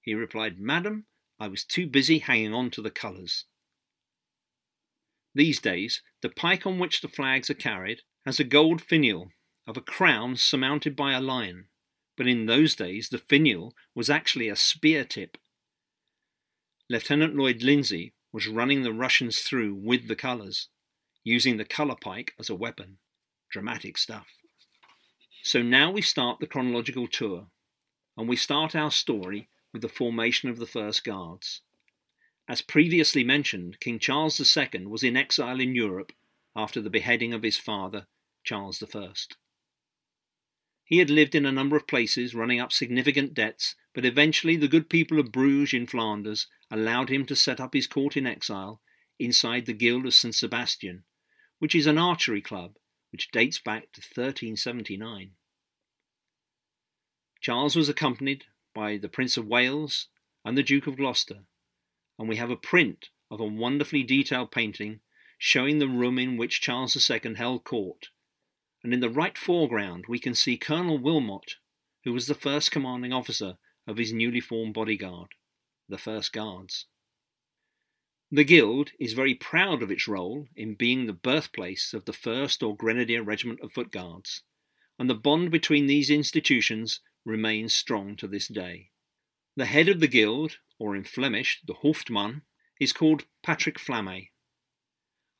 He 0.00 0.14
replied, 0.14 0.58
Madam, 0.58 1.06
I 1.38 1.48
was 1.48 1.64
too 1.64 1.86
busy 1.86 2.18
hanging 2.18 2.54
on 2.54 2.70
to 2.70 2.82
the 2.82 2.90
colours. 2.90 3.44
These 5.34 5.60
days, 5.60 6.02
the 6.22 6.28
pike 6.28 6.66
on 6.66 6.78
which 6.78 7.00
the 7.00 7.08
flags 7.08 7.50
are 7.50 7.54
carried 7.54 8.02
has 8.24 8.40
a 8.40 8.44
gold 8.44 8.80
finial 8.80 9.30
of 9.66 9.76
a 9.76 9.82
crown 9.82 10.36
surmounted 10.36 10.96
by 10.96 11.12
a 11.12 11.20
lion, 11.20 11.66
but 12.16 12.26
in 12.26 12.46
those 12.46 12.74
days 12.74 13.08
the 13.08 13.18
finial 13.18 13.74
was 13.94 14.10
actually 14.10 14.48
a 14.48 14.56
spear 14.56 15.04
tip. 15.04 15.36
Lieutenant 16.88 17.34
Lloyd 17.34 17.62
Lindsay 17.62 18.12
was 18.32 18.48
running 18.48 18.82
the 18.82 18.92
Russians 18.92 19.40
through 19.40 19.74
with 19.74 20.08
the 20.08 20.16
colours, 20.16 20.68
using 21.22 21.56
the 21.56 21.64
colour 21.64 21.96
pike 22.00 22.34
as 22.38 22.50
a 22.50 22.54
weapon. 22.54 22.98
Dramatic 23.50 23.96
stuff. 23.96 24.26
So 25.42 25.62
now 25.62 25.90
we 25.90 26.02
start 26.02 26.40
the 26.40 26.46
chronological 26.46 27.06
tour, 27.06 27.46
and 28.16 28.28
we 28.28 28.36
start 28.36 28.74
our 28.74 28.90
story 28.90 29.48
with 29.72 29.82
the 29.82 29.88
formation 29.88 30.48
of 30.48 30.58
the 30.58 30.66
First 30.66 31.04
Guards. 31.04 31.60
As 32.48 32.60
previously 32.60 33.24
mentioned, 33.24 33.80
King 33.80 33.98
Charles 33.98 34.40
II 34.40 34.86
was 34.86 35.02
in 35.02 35.16
exile 35.16 35.60
in 35.60 35.74
Europe 35.74 36.12
after 36.56 36.80
the 36.80 36.90
beheading 36.90 37.32
of 37.32 37.42
his 37.42 37.56
father, 37.56 38.06
Charles 38.44 38.82
I. 38.82 39.12
He 40.84 40.98
had 40.98 41.08
lived 41.08 41.34
in 41.34 41.46
a 41.46 41.52
number 41.52 41.76
of 41.76 41.86
places, 41.86 42.34
running 42.34 42.60
up 42.60 42.72
significant 42.72 43.32
debts, 43.32 43.74
but 43.94 44.04
eventually 44.04 44.56
the 44.56 44.68
good 44.68 44.90
people 44.90 45.18
of 45.18 45.32
Bruges 45.32 45.72
in 45.72 45.86
Flanders 45.86 46.46
allowed 46.70 47.08
him 47.08 47.24
to 47.26 47.34
set 47.34 47.58
up 47.58 47.72
his 47.72 47.86
court 47.86 48.16
in 48.16 48.26
exile 48.26 48.82
inside 49.18 49.64
the 49.64 49.72
Guild 49.72 50.04
of 50.04 50.14
St. 50.14 50.34
Sebastian, 50.34 51.04
which 51.58 51.74
is 51.74 51.86
an 51.86 51.96
archery 51.96 52.42
club 52.42 52.76
which 53.10 53.30
dates 53.30 53.58
back 53.58 53.92
to 53.92 54.00
1379. 54.00 55.32
Charles 57.40 57.76
was 57.76 57.88
accompanied 57.88 58.44
by 58.74 58.96
the 58.98 59.08
Prince 59.08 59.36
of 59.36 59.46
Wales 59.46 60.08
and 60.44 60.58
the 60.58 60.62
Duke 60.62 60.86
of 60.86 60.96
Gloucester, 60.96 61.44
and 62.18 62.28
we 62.28 62.36
have 62.36 62.50
a 62.50 62.56
print 62.56 63.10
of 63.30 63.40
a 63.40 63.44
wonderfully 63.44 64.02
detailed 64.02 64.50
painting 64.50 65.00
showing 65.38 65.78
the 65.78 65.88
room 65.88 66.18
in 66.18 66.36
which 66.36 66.60
Charles 66.60 67.10
II 67.10 67.34
held 67.36 67.64
court. 67.64 68.08
And 68.84 68.92
in 68.92 69.00
the 69.00 69.10
right 69.10 69.36
foreground, 69.36 70.04
we 70.08 70.18
can 70.18 70.34
see 70.34 70.58
Colonel 70.58 70.98
Wilmot, 70.98 71.56
who 72.04 72.12
was 72.12 72.26
the 72.26 72.34
first 72.34 72.70
commanding 72.70 73.14
officer 73.14 73.56
of 73.86 73.96
his 73.96 74.12
newly 74.12 74.40
formed 74.40 74.74
bodyguard, 74.74 75.28
the 75.88 75.96
First 75.96 76.34
Guards. 76.34 76.86
The 78.30 78.44
Guild 78.44 78.90
is 79.00 79.14
very 79.14 79.34
proud 79.34 79.82
of 79.82 79.90
its 79.90 80.06
role 80.06 80.48
in 80.54 80.74
being 80.74 81.06
the 81.06 81.14
birthplace 81.14 81.94
of 81.94 82.04
the 82.04 82.12
1st 82.12 82.66
or 82.66 82.76
Grenadier 82.76 83.22
Regiment 83.22 83.60
of 83.62 83.72
Foot 83.72 83.90
Guards, 83.90 84.42
and 84.98 85.08
the 85.08 85.14
bond 85.14 85.50
between 85.50 85.86
these 85.86 86.10
institutions 86.10 87.00
remains 87.24 87.72
strong 87.72 88.16
to 88.16 88.28
this 88.28 88.48
day. 88.48 88.90
The 89.56 89.66
head 89.66 89.88
of 89.88 90.00
the 90.00 90.08
guild, 90.08 90.58
or 90.78 90.94
in 90.94 91.04
Flemish, 91.04 91.62
the 91.66 91.76
Hoofdman, 91.82 92.42
is 92.78 92.92
called 92.92 93.24
Patrick 93.42 93.78
Flamme. 93.78 94.28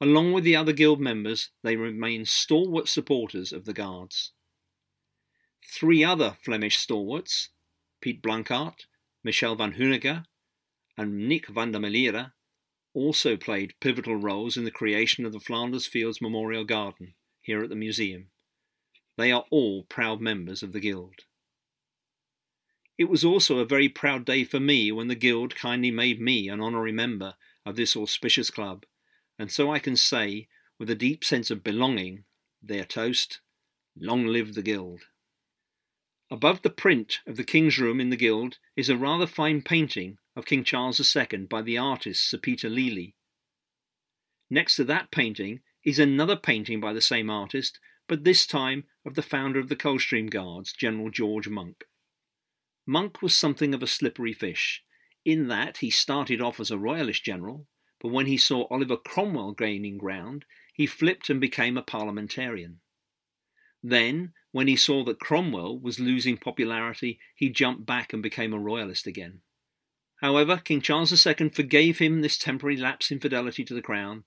Along 0.04 0.34
with 0.34 0.44
the 0.44 0.54
other 0.54 0.74
guild 0.74 1.00
members, 1.00 1.48
they 1.62 1.76
remain 1.76 2.26
stalwart 2.26 2.88
supporters 2.88 3.54
of 3.54 3.64
the 3.64 3.72
Guards. 3.72 4.32
Three 5.66 6.04
other 6.04 6.36
Flemish 6.44 6.76
stalwarts, 6.76 7.48
Piet 8.02 8.20
Blankaart, 8.20 8.84
Michel 9.22 9.54
van 9.54 9.72
Huneghe, 9.72 10.26
and 10.98 11.26
Nick 11.26 11.46
van 11.46 11.72
der 11.72 11.78
Merliere, 11.78 12.32
also 12.92 13.38
played 13.38 13.80
pivotal 13.80 14.16
roles 14.16 14.58
in 14.58 14.64
the 14.64 14.70
creation 14.70 15.24
of 15.24 15.32
the 15.32 15.40
Flanders 15.40 15.86
Fields 15.86 16.20
Memorial 16.20 16.64
Garden 16.64 17.14
here 17.40 17.62
at 17.62 17.70
the 17.70 17.74
museum. 17.74 18.26
They 19.16 19.32
are 19.32 19.46
all 19.48 19.84
proud 19.84 20.20
members 20.20 20.62
of 20.62 20.72
the 20.72 20.80
Guild. 20.80 21.20
It 22.98 23.08
was 23.08 23.24
also 23.24 23.58
a 23.58 23.64
very 23.64 23.88
proud 23.88 24.26
day 24.26 24.44
for 24.44 24.60
me 24.60 24.92
when 24.92 25.08
the 25.08 25.14
Guild 25.14 25.56
kindly 25.56 25.90
made 25.90 26.20
me 26.20 26.50
an 26.50 26.60
honorary 26.60 26.92
member 26.92 27.36
of 27.64 27.76
this 27.76 27.96
auspicious 27.96 28.50
club, 28.50 28.84
and 29.38 29.50
so 29.50 29.72
I 29.72 29.78
can 29.78 29.96
say, 29.96 30.48
with 30.78 30.90
a 30.90 30.94
deep 30.94 31.24
sense 31.24 31.50
of 31.50 31.64
belonging, 31.64 32.24
their 32.62 32.84
toast, 32.84 33.40
Long 33.96 34.26
live 34.26 34.54
the 34.54 34.62
Guild. 34.62 35.02
Above 36.30 36.62
the 36.62 36.70
print 36.70 37.20
of 37.26 37.36
the 37.36 37.44
King's 37.44 37.78
Room 37.78 38.00
in 38.00 38.10
the 38.10 38.16
Guild 38.16 38.58
is 38.76 38.88
a 38.88 38.96
rather 38.96 39.26
fine 39.26 39.62
painting 39.62 40.18
of 40.34 40.46
King 40.46 40.64
Charles 40.64 41.16
II 41.16 41.46
by 41.48 41.62
the 41.62 41.78
artist 41.78 42.28
Sir 42.28 42.38
Peter 42.38 42.68
Lely. 42.68 43.14
Next 44.50 44.76
to 44.76 44.84
that 44.84 45.10
painting 45.10 45.60
is 45.84 45.98
another 45.98 46.36
painting 46.36 46.80
by 46.80 46.92
the 46.92 47.00
same 47.00 47.30
artist, 47.30 47.78
but 48.08 48.24
this 48.24 48.46
time 48.46 48.84
of 49.04 49.14
the 49.14 49.22
founder 49.22 49.58
of 49.60 49.68
the 49.68 49.76
Coldstream 49.76 50.28
Guards, 50.28 50.72
General 50.72 51.10
George 51.10 51.48
Monk. 51.48 51.84
Monk 52.86 53.22
was 53.22 53.36
something 53.36 53.72
of 53.74 53.82
a 53.82 53.86
slippery 53.86 54.32
fish, 54.32 54.82
in 55.24 55.48
that 55.48 55.78
he 55.78 55.90
started 55.90 56.40
off 56.40 56.58
as 56.58 56.70
a 56.70 56.78
royalist 56.78 57.24
general, 57.24 57.66
but 58.04 58.12
when 58.12 58.26
he 58.26 58.36
saw 58.36 58.66
Oliver 58.68 58.98
Cromwell 58.98 59.52
gaining 59.52 59.96
ground, 59.96 60.44
he 60.74 60.86
flipped 60.86 61.30
and 61.30 61.40
became 61.40 61.78
a 61.78 61.82
parliamentarian. 61.82 62.80
Then, 63.82 64.34
when 64.52 64.68
he 64.68 64.76
saw 64.76 65.02
that 65.04 65.18
Cromwell 65.18 65.78
was 65.78 65.98
losing 65.98 66.36
popularity, 66.36 67.18
he 67.34 67.48
jumped 67.48 67.86
back 67.86 68.12
and 68.12 68.22
became 68.22 68.52
a 68.52 68.58
royalist 68.58 69.06
again. 69.06 69.40
However, 70.20 70.60
King 70.62 70.82
Charles 70.82 71.26
II 71.26 71.48
forgave 71.48 71.98
him 71.98 72.20
this 72.20 72.36
temporary 72.36 72.76
lapse 72.76 73.10
in 73.10 73.20
fidelity 73.20 73.64
to 73.64 73.72
the 73.72 73.80
crown, 73.80 74.24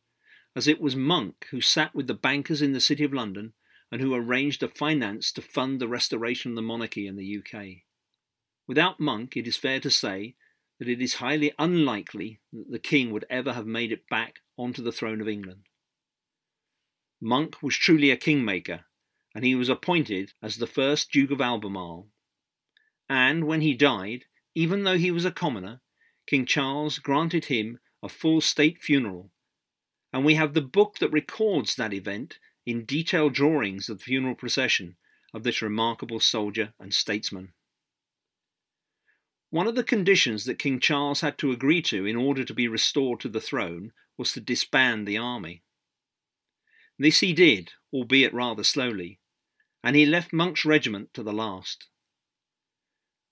as 0.55 0.67
it 0.67 0.81
was 0.81 0.95
Monk 0.95 1.45
who 1.51 1.61
sat 1.61 1.93
with 1.93 2.07
the 2.07 2.15
bankers 2.15 2.63
in 2.63 2.73
the 2.73 2.81
City 2.81 3.03
of 3.03 3.13
London 3.13 3.53
and 3.91 4.01
who 4.01 4.15
arranged 4.15 4.61
the 4.61 4.69
finance 4.69 5.31
to 5.33 5.41
fund 5.43 5.79
the 5.79 5.87
restoration 5.87 6.53
of 6.53 6.55
the 6.55 6.63
monarchy 6.63 7.05
in 7.05 7.15
the 7.15 7.37
UK. 7.37 7.83
Without 8.65 8.99
Monk, 8.99 9.37
it 9.37 9.45
is 9.45 9.55
fair 9.55 9.79
to 9.81 9.91
say 9.91 10.33
that 10.79 10.87
it 10.87 11.01
is 11.01 11.15
highly 11.15 11.53
unlikely 11.57 12.39
that 12.53 12.71
the 12.71 12.79
king 12.79 13.11
would 13.11 13.25
ever 13.29 13.53
have 13.53 13.65
made 13.65 13.91
it 13.91 14.07
back 14.09 14.39
onto 14.57 14.81
the 14.81 14.91
throne 14.91 15.21
of 15.21 15.27
England. 15.27 15.63
Monk 17.19 17.63
was 17.63 17.75
truly 17.75 18.11
a 18.11 18.17
kingmaker, 18.17 18.85
and 19.33 19.43
he 19.43 19.55
was 19.55 19.69
appointed 19.69 20.33
as 20.41 20.57
the 20.57 20.67
first 20.67 21.11
Duke 21.11 21.31
of 21.31 21.41
Albemarle. 21.41 22.07
And 23.09 23.45
when 23.45 23.61
he 23.61 23.73
died, 23.73 24.25
even 24.53 24.83
though 24.83 24.97
he 24.97 25.11
was 25.11 25.25
a 25.25 25.31
commoner, 25.31 25.81
King 26.27 26.45
Charles 26.45 26.99
granted 26.99 27.45
him 27.45 27.79
a 28.03 28.09
full 28.09 28.41
state 28.41 28.79
funeral, 28.79 29.31
and 30.13 30.25
we 30.25 30.35
have 30.35 30.53
the 30.53 30.61
book 30.61 30.99
that 30.99 31.11
records 31.11 31.75
that 31.75 31.93
event 31.93 32.37
in 32.65 32.85
detailed 32.85 33.33
drawings 33.33 33.89
of 33.89 33.99
the 33.99 34.03
funeral 34.03 34.35
procession 34.35 34.97
of 35.33 35.43
this 35.43 35.61
remarkable 35.61 36.19
soldier 36.19 36.73
and 36.79 36.93
statesman. 36.93 37.53
One 39.49 39.67
of 39.67 39.75
the 39.75 39.83
conditions 39.83 40.43
that 40.45 40.59
King 40.59 40.79
Charles 40.79 41.21
had 41.21 41.37
to 41.37 41.51
agree 41.51 41.81
to 41.83 42.05
in 42.05 42.15
order 42.15 42.43
to 42.43 42.53
be 42.53 42.67
restored 42.67 43.21
to 43.21 43.29
the 43.29 43.41
throne 43.41 43.93
was 44.17 44.33
to 44.33 44.41
disband 44.41 45.07
the 45.07 45.17
army. 45.17 45.63
This 46.99 47.21
he 47.21 47.31
did, 47.31 47.71
albeit 47.93 48.33
rather 48.33 48.63
slowly, 48.63 49.19
and 49.83 49.95
he 49.95 50.05
left 50.05 50.33
Monk's 50.33 50.65
regiment 50.65 51.13
to 51.13 51.23
the 51.23 51.31
last. 51.31 51.87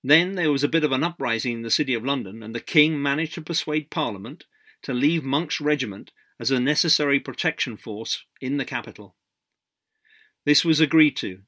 Then 0.04 0.36
there 0.36 0.52
was 0.52 0.64
a 0.64 0.70
bit 0.70 0.84
of 0.84 0.92
an 0.92 1.04
uprising 1.04 1.54
in 1.54 1.62
the 1.64 1.72
city 1.72 1.96
of 1.96 2.06
London, 2.06 2.44
and 2.44 2.54
the 2.54 2.60
king 2.60 3.02
managed 3.02 3.34
to 3.34 3.42
persuade 3.42 3.90
Parliament 3.90 4.46
to 4.84 4.94
leave 4.94 5.24
Monk's 5.24 5.60
regiment 5.60 6.12
as 6.40 6.52
a 6.52 6.60
necessary 6.60 7.20
protection 7.20 7.76
force 7.76 8.24
in 8.40 8.58
the 8.58 8.66
capital. 8.66 9.16
This 10.46 10.64
was 10.64 10.80
agreed 10.80 11.18
to, 11.18 11.42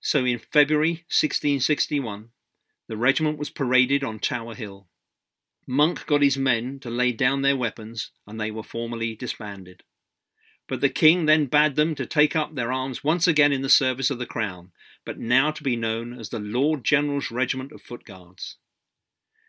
so 0.00 0.24
in 0.24 0.38
February 0.38 1.04
1661 1.10 2.30
the 2.88 2.96
regiment 2.96 3.38
was 3.38 3.50
paraded 3.50 4.04
on 4.04 4.18
Tower 4.18 4.54
Hill. 4.54 4.88
Monk 5.66 6.06
got 6.06 6.22
his 6.22 6.38
men 6.38 6.78
to 6.80 6.90
lay 6.90 7.12
down 7.12 7.42
their 7.42 7.56
weapons, 7.56 8.12
and 8.26 8.40
they 8.40 8.50
were 8.50 8.62
formally 8.62 9.16
disbanded. 9.16 9.82
But 10.68 10.80
the 10.80 10.88
king 10.88 11.26
then 11.26 11.46
bade 11.46 11.76
them 11.76 11.94
to 11.96 12.06
take 12.06 12.36
up 12.36 12.54
their 12.54 12.72
arms 12.72 13.02
once 13.02 13.26
again 13.26 13.52
in 13.52 13.62
the 13.62 13.68
service 13.68 14.10
of 14.10 14.18
the 14.18 14.26
crown, 14.26 14.72
but 15.04 15.18
now 15.18 15.50
to 15.50 15.62
be 15.62 15.76
known 15.76 16.18
as 16.18 16.28
the 16.28 16.38
Lord 16.38 16.84
General's 16.84 17.30
Regiment 17.30 17.72
of 17.72 17.82
Foot 17.82 18.04
Guards. 18.04 18.56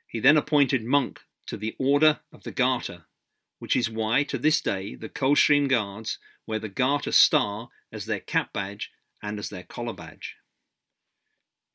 He 0.07 0.19
then 0.19 0.37
appointed 0.37 0.83
Monk 0.83 1.21
to 1.47 1.57
the 1.57 1.75
Order 1.79 2.19
of 2.31 2.43
the 2.43 2.51
Garter, 2.51 3.05
which 3.59 3.75
is 3.75 3.89
why 3.89 4.23
to 4.23 4.37
this 4.37 4.61
day 4.61 4.95
the 4.95 5.09
Coldstream 5.09 5.67
Guards 5.67 6.19
wear 6.45 6.59
the 6.59 6.69
Garter 6.69 7.11
star 7.11 7.69
as 7.91 8.05
their 8.05 8.19
cap 8.19 8.53
badge 8.53 8.91
and 9.21 9.39
as 9.39 9.49
their 9.49 9.63
collar 9.63 9.93
badge. 9.93 10.35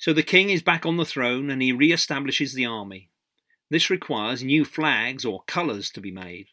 So 0.02 0.12
the 0.12 0.24
king 0.24 0.50
is 0.50 0.64
back 0.64 0.84
on 0.84 0.96
the 0.96 1.04
throne 1.04 1.48
and 1.48 1.62
he 1.62 1.70
re 1.70 1.92
establishes 1.92 2.54
the 2.54 2.66
army. 2.66 3.10
This 3.70 3.88
requires 3.88 4.42
new 4.42 4.64
flags 4.64 5.24
or 5.24 5.44
colours 5.44 5.90
to 5.90 6.00
be 6.00 6.10
made. 6.10 6.48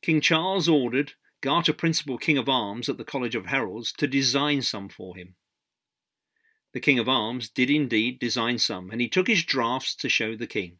King 0.00 0.22
Charles 0.22 0.66
ordered 0.66 1.12
Garter 1.42 1.74
Principal 1.74 2.16
King 2.16 2.38
of 2.38 2.48
Arms 2.48 2.88
at 2.88 2.96
the 2.96 3.04
College 3.04 3.34
of 3.34 3.44
Heralds 3.44 3.92
to 3.98 4.06
design 4.06 4.62
some 4.62 4.88
for 4.88 5.14
him. 5.14 5.34
The 6.72 6.80
King 6.80 6.98
of 6.98 7.06
Arms 7.06 7.50
did 7.50 7.68
indeed 7.68 8.18
design 8.18 8.56
some, 8.56 8.90
and 8.90 9.02
he 9.02 9.10
took 9.10 9.28
his 9.28 9.44
drafts 9.44 9.94
to 9.96 10.08
show 10.08 10.34
the 10.34 10.46
king. 10.46 10.78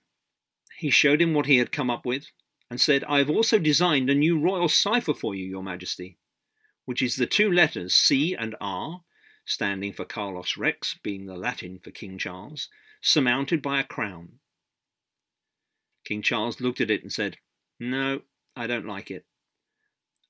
He 0.78 0.88
showed 0.88 1.20
him 1.20 1.34
what 1.34 1.44
he 1.44 1.58
had 1.58 1.70
come 1.70 1.90
up 1.90 2.06
with, 2.06 2.28
and 2.70 2.80
said, 2.80 3.04
I 3.04 3.18
have 3.18 3.28
also 3.28 3.58
designed 3.58 4.08
a 4.08 4.14
new 4.14 4.40
royal 4.40 4.70
cipher 4.70 5.12
for 5.12 5.34
you, 5.34 5.44
your 5.44 5.62
majesty, 5.62 6.16
which 6.86 7.02
is 7.02 7.16
the 7.16 7.26
two 7.26 7.52
letters 7.52 7.94
C 7.94 8.34
and 8.34 8.56
R, 8.58 9.02
standing 9.48 9.94
for 9.94 10.04
Carolus 10.04 10.58
Rex, 10.58 10.98
being 11.02 11.24
the 11.24 11.34
Latin 11.34 11.78
for 11.82 11.90
King 11.90 12.18
Charles, 12.18 12.68
surmounted 13.00 13.62
by 13.62 13.80
a 13.80 13.84
crown. 13.84 14.40
King 16.04 16.20
Charles 16.20 16.60
looked 16.60 16.82
at 16.82 16.90
it 16.90 17.02
and 17.02 17.10
said, 17.10 17.38
No, 17.80 18.20
I 18.54 18.66
don't 18.66 18.86
like 18.86 19.10
it. 19.10 19.24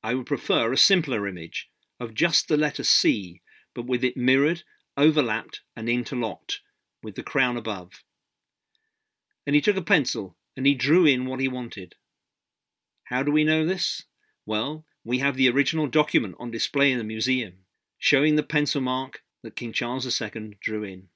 I 0.04 0.14
would 0.14 0.26
prefer 0.26 0.72
a 0.72 0.76
simpler 0.76 1.26
image 1.26 1.68
of 1.98 2.14
just 2.14 2.46
the 2.46 2.56
letter 2.56 2.84
C, 2.84 3.42
but 3.74 3.86
with 3.86 4.04
it 4.04 4.16
mirrored, 4.16 4.62
overlapped, 4.96 5.62
and 5.74 5.88
interlocked, 5.88 6.60
with 7.02 7.16
the 7.16 7.24
crown 7.24 7.56
above. 7.56 8.04
And 9.44 9.56
he 9.56 9.60
took 9.60 9.76
a 9.76 9.82
pencil 9.82 10.36
and 10.56 10.64
he 10.64 10.76
drew 10.76 11.06
in 11.06 11.26
what 11.26 11.40
he 11.40 11.48
wanted. 11.48 11.96
How 13.04 13.24
do 13.24 13.32
we 13.32 13.42
know 13.42 13.66
this? 13.66 14.04
Well, 14.46 14.84
we 15.04 15.18
have 15.18 15.34
the 15.34 15.50
original 15.50 15.88
document 15.88 16.36
on 16.38 16.52
display 16.52 16.92
in 16.92 16.98
the 16.98 17.04
museum 17.04 17.64
showing 17.98 18.36
the 18.36 18.42
pencil 18.42 18.80
mark 18.80 19.22
that 19.42 19.56
King 19.56 19.72
Charles 19.72 20.20
II 20.20 20.56
drew 20.60 20.84
in. 20.84 21.08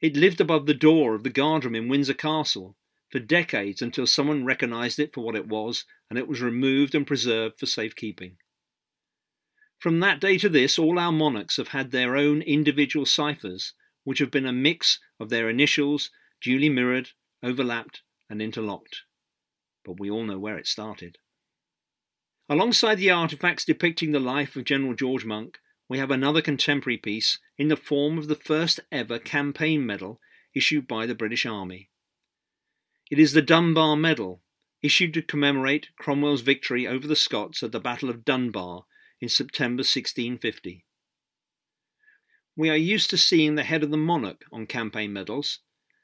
It 0.00 0.16
lived 0.16 0.40
above 0.40 0.66
the 0.66 0.74
door 0.74 1.14
of 1.14 1.22
the 1.22 1.30
guardroom 1.30 1.74
in 1.74 1.88
Windsor 1.88 2.14
Castle 2.14 2.76
for 3.10 3.18
decades 3.18 3.80
until 3.80 4.06
someone 4.06 4.44
recognised 4.44 4.98
it 4.98 5.14
for 5.14 5.22
what 5.22 5.36
it 5.36 5.48
was 5.48 5.84
and 6.10 6.18
it 6.18 6.28
was 6.28 6.42
removed 6.42 6.94
and 6.94 7.06
preserved 7.06 7.58
for 7.58 7.66
safekeeping. 7.66 8.36
From 9.78 10.00
that 10.00 10.20
day 10.20 10.38
to 10.38 10.48
this, 10.48 10.78
all 10.78 10.98
our 10.98 11.12
monarchs 11.12 11.56
have 11.56 11.68
had 11.68 11.90
their 11.90 12.16
own 12.16 12.42
individual 12.42 13.06
ciphers, 13.06 13.74
which 14.04 14.18
have 14.18 14.30
been 14.30 14.46
a 14.46 14.52
mix 14.52 14.98
of 15.20 15.28
their 15.28 15.48
initials, 15.48 16.10
duly 16.40 16.68
mirrored, 16.68 17.10
overlapped, 17.42 18.02
and 18.28 18.40
interlocked. 18.40 19.02
But 19.84 20.00
we 20.00 20.10
all 20.10 20.24
know 20.24 20.38
where 20.38 20.58
it 20.58 20.66
started. 20.66 21.18
Alongside 22.48 22.96
the 22.96 23.08
artefacts 23.08 23.64
depicting 23.64 24.12
the 24.12 24.20
life 24.20 24.54
of 24.54 24.64
General 24.64 24.94
George 24.94 25.24
Monk, 25.24 25.58
we 25.88 25.98
have 25.98 26.12
another 26.12 26.40
contemporary 26.40 26.96
piece 26.96 27.38
in 27.58 27.66
the 27.66 27.76
form 27.76 28.18
of 28.18 28.28
the 28.28 28.36
first 28.36 28.78
ever 28.92 29.18
campaign 29.18 29.84
medal 29.84 30.20
issued 30.54 30.86
by 30.86 31.06
the 31.06 31.14
British 31.14 31.44
Army. 31.44 31.90
It 33.10 33.18
is 33.18 33.32
the 33.32 33.42
Dunbar 33.42 33.96
Medal, 33.96 34.42
issued 34.80 35.12
to 35.14 35.22
commemorate 35.22 35.88
Cromwell's 35.98 36.42
victory 36.42 36.86
over 36.86 37.08
the 37.08 37.16
Scots 37.16 37.64
at 37.64 37.72
the 37.72 37.80
Battle 37.80 38.10
of 38.10 38.24
Dunbar 38.24 38.84
in 39.20 39.28
September 39.28 39.80
1650. 39.80 40.84
We 42.56 42.70
are 42.70 42.76
used 42.76 43.10
to 43.10 43.18
seeing 43.18 43.56
the 43.56 43.64
head 43.64 43.82
of 43.82 43.90
the 43.90 43.96
monarch 43.96 44.44
on 44.52 44.66
campaign 44.66 45.12
medals. 45.12 45.60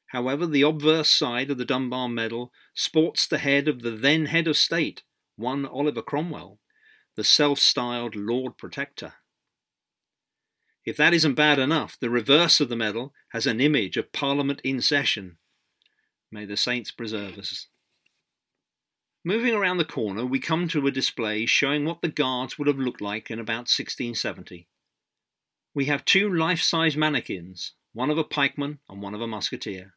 However, 0.09 0.47
the 0.47 0.63
obverse 0.63 1.09
side 1.09 1.53
of 1.53 1.59
the 1.59 1.65
Dunbar 1.65 2.09
Medal 2.09 2.53
sports 2.75 3.29
the 3.29 3.39
head 3.39 3.69
of 3.69 3.83
the 3.83 3.93
then 3.93 4.27
head 4.27 4.49
of 4.49 4.57
state, 4.57 5.03
one 5.43 5.67
Oliver 5.67 6.01
Cromwell, 6.01 6.59
the 7.17 7.25
self 7.25 7.59
styled 7.59 8.17
Lord 8.17 8.57
Protector. 8.57 9.15
If 10.85 10.97
that 10.97 11.13
isn't 11.13 11.35
bad 11.35 11.59
enough, 11.59 11.99
the 12.01 12.11
reverse 12.11 12.61
of 12.61 12.69
the 12.69 12.77
medal 12.77 13.13
has 13.29 13.47
an 13.47 13.61
image 13.61 13.97
of 13.97 14.13
Parliament 14.13 14.61
in 14.65 14.81
session. 14.81 15.37
May 16.31 16.45
the 16.47 16.57
saints 16.57 16.91
preserve 16.91 17.39
us. 17.39 17.69
Moving 19.25 19.55
around 19.55 19.77
the 19.77 19.85
corner, 19.85 20.27
we 20.27 20.41
come 20.41 20.67
to 20.69 20.87
a 20.87 20.91
display 20.91 21.47
showing 21.47 21.85
what 21.85 22.03
the 22.03 22.09
guards 22.09 22.59
would 22.59 22.67
have 22.67 22.79
looked 22.79 23.01
like 23.01 23.31
in 23.31 23.39
about 23.39 23.69
1670. 23.71 24.67
We 25.75 25.85
have 25.85 26.05
two 26.05 26.29
life 26.29 26.61
size 26.61 26.97
mannequins, 26.97 27.75
one 27.93 28.11
of 28.11 28.19
a 28.19 28.25
pikeman 28.25 28.79
and 28.89 29.01
one 29.01 29.15
of 29.15 29.21
a 29.21 29.29
musketeer. 29.29 29.95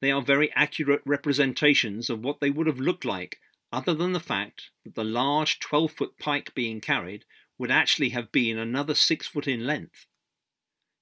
They 0.00 0.10
are 0.10 0.22
very 0.22 0.50
accurate 0.54 1.02
representations 1.04 2.08
of 2.08 2.24
what 2.24 2.40
they 2.40 2.48
would 2.48 2.66
have 2.66 2.80
looked 2.80 3.04
like, 3.04 3.38
other 3.72 3.94
than 3.94 4.12
the 4.12 4.20
fact 4.20 4.70
that 4.84 4.94
the 4.94 5.04
large 5.04 5.58
12 5.60 5.92
foot 5.92 6.18
pike 6.18 6.54
being 6.54 6.80
carried 6.80 7.24
would 7.58 7.70
actually 7.70 8.10
have 8.10 8.32
been 8.32 8.58
another 8.58 8.94
6 8.94 9.26
foot 9.28 9.46
in 9.46 9.66
length. 9.66 10.06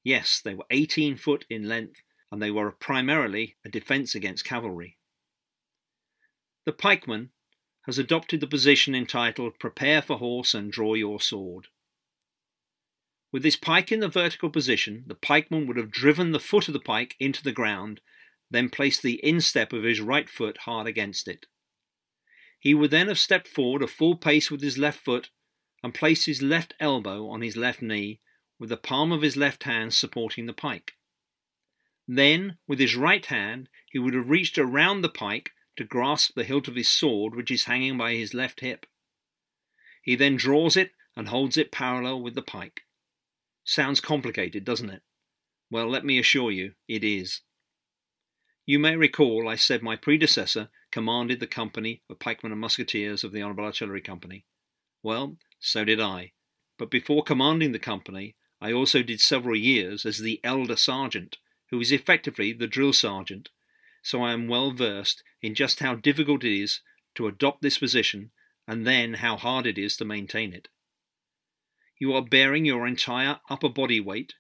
Yes, 0.05 0.41
they 0.43 0.55
were 0.55 0.67
18 0.71 1.17
foot 1.17 1.45
in 1.49 1.69
length, 1.69 2.03
and 2.31 2.43
they 2.43 2.51
were 2.51 2.71
primarily 2.71 3.57
a 3.65 3.69
defence 3.69 4.15
against 4.15 4.45
cavalry. 4.45 4.97
The 6.67 6.73
pikeman 6.73 7.31
has 7.87 7.99
adopted 7.99 8.41
the 8.41 8.47
position 8.47 8.95
entitled 8.95 9.59
Prepare 9.59 10.03
for 10.03 10.19
Horse 10.19 10.53
and 10.53 10.71
Draw 10.71 10.95
Your 10.95 11.21
Sword. 11.21 11.69
With 13.33 13.45
his 13.45 13.57
pike 13.57 13.93
in 13.93 14.01
the 14.01 14.09
vertical 14.09 14.51
position, 14.51 15.05
the 15.07 15.15
pikeman 15.15 15.67
would 15.67 15.77
have 15.77 15.91
driven 15.91 16.33
the 16.33 16.41
foot 16.41 16.69
of 16.69 16.75
the 16.75 16.81
pike 16.81 17.15
into 17.19 17.43
the 17.43 17.53
ground, 17.53 18.01
then 18.51 18.69
placed 18.69 19.03
the 19.03 19.25
instep 19.25 19.73
of 19.73 19.85
his 19.85 20.01
right 20.01 20.29
foot 20.29 20.59
hard 20.59 20.87
against 20.87 21.29
it. 21.29 21.47
He 22.59 22.75
would 22.75 22.91
then 22.91 23.09
have 23.09 23.19
stepped 23.19 23.49
forward 23.49 23.83
a 23.83 23.87
full 23.87 24.17
pace 24.17 24.51
with 24.51 24.63
his 24.63 24.79
left 24.79 25.05
foot 25.05 25.31
and 25.83 25.95
placed 25.95 26.27
his 26.27 26.43
left 26.43 26.75
elbow 26.81 27.29
on 27.29 27.41
his 27.41 27.57
left 27.57 27.83
knee, 27.83 28.21
with 28.59 28.71
the 28.71 28.77
palm 28.77 29.13
of 29.13 29.23
his 29.23 29.37
left 29.37 29.63
hand 29.63 29.95
supporting 29.95 30.47
the 30.47 30.53
pike. 30.53 30.95
Then, 32.09 32.59
with 32.67 32.81
his 32.81 32.97
right 32.97 33.25
hand, 33.25 33.69
he 33.91 33.99
would 33.99 34.15
have 34.15 34.31
reached 34.31 34.59
around 34.59 35.03
the 35.03 35.09
pike 35.09 35.53
to 35.77 35.85
grasp 35.85 36.35
the 36.35 36.45
hilt 36.45 36.67
of 36.67 36.75
his 36.75 36.89
sword, 36.89 37.35
which 37.35 37.51
is 37.51 37.65
hanging 37.65 37.97
by 37.97 38.15
his 38.15 38.35
left 38.35 38.61
hip. 38.61 38.87
He 40.03 40.17
then 40.17 40.37
draws 40.37 40.77
it 40.77 40.93
and 41.15 41.29
holds 41.29 41.57
it 41.57 41.71
parallel 41.71 42.23
with 42.23 42.35
the 42.35 42.43
pike. 42.43 42.83
Sounds 43.63 44.01
complicated, 44.01 44.65
doesn't 44.65 44.91
it? 44.91 45.03
Well, 45.71 45.89
let 45.89 46.05
me 46.05 46.19
assure 46.19 46.51
you, 46.51 46.73
it 46.89 47.05
is. 47.05 47.43
You 48.69 48.79
may 48.79 48.97
recall 48.97 49.49
I 49.49 49.55
said 49.55 49.83
my 49.83 49.97
predecessor 49.97 50.69
commanded 50.91 51.41
the 51.41 51.47
company 51.47 52.03
of 52.11 52.19
pikemen 52.19 52.53
and 52.53 52.61
musketeers 52.61 53.25
of 53.25 53.33
the 53.33 53.41
Honourable 53.41 53.65
Artillery 53.65 54.03
Company. 54.03 54.45
Well, 55.03 55.39
so 55.59 55.87
did 55.87 56.03
I. 56.03 56.33
But 56.77 56.91
before 56.91 57.23
commanding 57.23 57.73
the 57.73 57.79
company, 57.79 58.37
I 58.61 58.73
also 58.73 59.03
did 59.03 59.23
several 59.23 59.57
years 59.57 60.05
as 60.05 60.19
the 60.19 60.39
elder 60.45 60.77
sergeant, 60.77 61.39
who 61.71 61.81
is 61.81 61.93
effectively 61.93 62.53
the 62.53 62.67
drill 62.67 62.93
sergeant 62.93 63.49
so 64.03 64.23
I 64.23 64.33
am 64.33 64.49
well 64.49 64.71
versed 64.71 65.23
in 65.43 65.55
just 65.55 65.81
how 65.81 65.95
difficult 65.95 66.45
it 66.45 66.55
is 66.55 66.81
to 67.15 67.27
adopt 67.27 67.63
this 67.63 67.79
position 67.79 68.33
and 68.67 68.87
then 68.87 69.15
how 69.15 69.37
hard 69.37 69.67
it 69.67 69.79
is 69.79 69.97
to 69.97 70.05
maintain 70.05 70.53
it. 70.53 70.69
You 71.99 72.13
are 72.13 72.23
bearing 72.23 72.65
your 72.65 72.87
entire 72.87 73.41
upper 73.51 73.69
body 73.69 73.99
weight, 73.99 74.35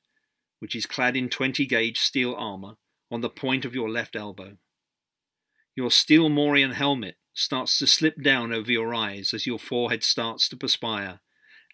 which 0.58 0.76
is 0.76 0.86
clad 0.86 1.16
in 1.16 1.28
20 1.28 1.66
gauge 1.66 1.98
steel 1.98 2.34
armour, 2.34 2.76
on 3.10 3.20
the 3.20 3.30
point 3.30 3.64
of 3.64 3.74
your 3.74 3.88
left 3.88 4.16
elbow. 4.16 4.56
Your 5.74 5.90
steel 5.90 6.28
morion 6.28 6.72
helmet 6.72 7.16
starts 7.32 7.78
to 7.78 7.86
slip 7.86 8.22
down 8.22 8.52
over 8.52 8.70
your 8.70 8.94
eyes 8.94 9.32
as 9.32 9.46
your 9.46 9.58
forehead 9.58 10.02
starts 10.02 10.48
to 10.48 10.56
perspire, 10.56 11.20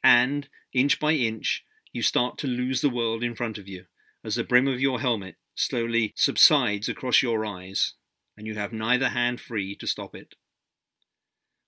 and, 0.03 0.49
inch 0.73 1.01
by 1.01 1.13
inch, 1.13 1.65
you 1.93 2.03
start 2.03 2.37
to 2.39 2.47
lose 2.47 2.81
the 2.81 2.91
world 2.91 3.23
in 3.23 3.35
front 3.35 3.57
of 3.57 3.69
you 3.69 3.87
as 4.25 4.35
the 4.37 4.45
brim 4.45 4.67
of 4.67 4.81
your 4.81 5.01
helmet 5.01 5.37
slowly 5.55 6.13
subsides 6.17 6.89
across 6.89 7.23
your 7.23 7.45
eyes, 7.45 7.95
and 8.37 8.47
you 8.47 8.55
have 8.55 8.73
neither 8.73 9.11
hand 9.11 9.41
free 9.41 9.77
to 9.77 9.87
stop 9.87 10.15
it. 10.15 10.35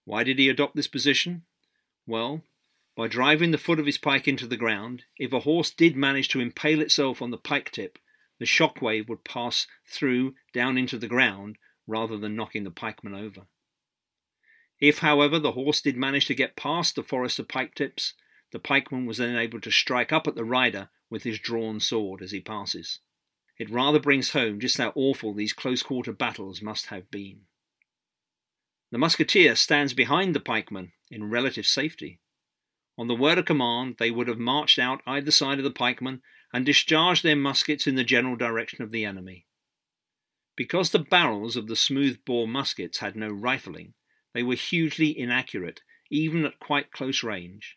Why 0.04 0.24
did 0.24 0.38
he 0.38 0.48
adopt 0.48 0.74
this 0.74 0.88
position? 0.88 1.42
Well, 2.06 2.42
by 2.96 3.08
driving 3.08 3.50
the 3.50 3.58
foot 3.58 3.78
of 3.78 3.86
his 3.86 3.98
pike 3.98 4.26
into 4.26 4.46
the 4.46 4.56
ground, 4.56 5.04
if 5.18 5.32
a 5.32 5.40
horse 5.40 5.70
did 5.70 5.96
manage 5.96 6.28
to 6.28 6.40
impale 6.40 6.80
itself 6.80 7.20
on 7.20 7.30
the 7.30 7.36
pike 7.36 7.70
tip, 7.70 7.98
the 8.38 8.46
shock 8.46 8.82
wave 8.82 9.08
would 9.08 9.24
pass 9.24 9.66
through 9.86 10.34
down 10.52 10.76
into 10.76 10.98
the 10.98 11.08
ground 11.08 11.56
rather 11.86 12.18
than 12.18 12.36
knocking 12.36 12.64
the 12.64 12.70
pikeman 12.70 13.14
over. 13.14 13.46
If, 14.78 14.98
however, 14.98 15.38
the 15.38 15.52
horse 15.52 15.80
did 15.80 15.96
manage 15.96 16.26
to 16.26 16.34
get 16.34 16.56
past 16.56 16.94
the 16.94 17.02
forest 17.02 17.38
of 17.38 17.48
pike 17.48 17.74
tips, 17.74 18.12
the 18.52 18.58
pikeman 18.58 19.06
was 19.06 19.18
then 19.18 19.36
able 19.36 19.60
to 19.60 19.70
strike 19.70 20.12
up 20.12 20.26
at 20.26 20.34
the 20.34 20.44
rider 20.44 20.90
with 21.08 21.22
his 21.22 21.38
drawn 21.38 21.80
sword 21.80 22.22
as 22.22 22.32
he 22.32 22.40
passes. 22.40 23.00
It 23.58 23.70
rather 23.70 23.98
brings 23.98 24.30
home 24.30 24.60
just 24.60 24.76
how 24.76 24.92
awful 24.94 25.32
these 25.32 25.54
close 25.54 25.82
quarter 25.82 26.12
battles 26.12 26.60
must 26.60 26.86
have 26.86 27.10
been. 27.10 27.46
The 28.90 28.98
musketeer 28.98 29.56
stands 29.56 29.94
behind 29.94 30.34
the 30.34 30.40
pikeman 30.40 30.92
in 31.10 31.30
relative 31.30 31.66
safety. 31.66 32.20
On 32.98 33.08
the 33.08 33.14
word 33.14 33.38
of 33.38 33.44
command, 33.46 33.96
they 33.98 34.10
would 34.10 34.28
have 34.28 34.38
marched 34.38 34.78
out 34.78 35.02
either 35.06 35.30
side 35.30 35.58
of 35.58 35.64
the 35.64 35.70
pikeman 35.70 36.20
and 36.56 36.64
discharged 36.64 37.22
their 37.22 37.36
muskets 37.36 37.86
in 37.86 37.96
the 37.96 38.02
general 38.02 38.34
direction 38.34 38.82
of 38.82 38.90
the 38.90 39.04
enemy. 39.04 39.44
Because 40.56 40.88
the 40.88 40.98
barrels 40.98 41.54
of 41.54 41.66
the 41.66 41.76
smooth 41.76 42.16
bore 42.24 42.48
muskets 42.48 43.00
had 43.00 43.14
no 43.14 43.28
rifling, 43.28 43.92
they 44.32 44.42
were 44.42 44.54
hugely 44.54 45.18
inaccurate, 45.18 45.82
even 46.10 46.46
at 46.46 46.58
quite 46.58 46.92
close 46.92 47.22
range. 47.22 47.76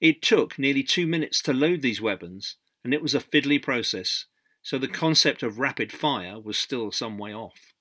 It 0.00 0.22
took 0.22 0.58
nearly 0.58 0.82
two 0.82 1.06
minutes 1.06 1.42
to 1.42 1.52
load 1.52 1.82
these 1.82 2.00
weapons, 2.00 2.56
and 2.82 2.94
it 2.94 3.02
was 3.02 3.14
a 3.14 3.20
fiddly 3.20 3.62
process, 3.62 4.24
so 4.62 4.78
the 4.78 4.88
concept 4.88 5.42
of 5.42 5.58
rapid 5.58 5.92
fire 5.92 6.40
was 6.40 6.56
still 6.56 6.90
some 6.92 7.18
way 7.18 7.34
off. 7.34 7.74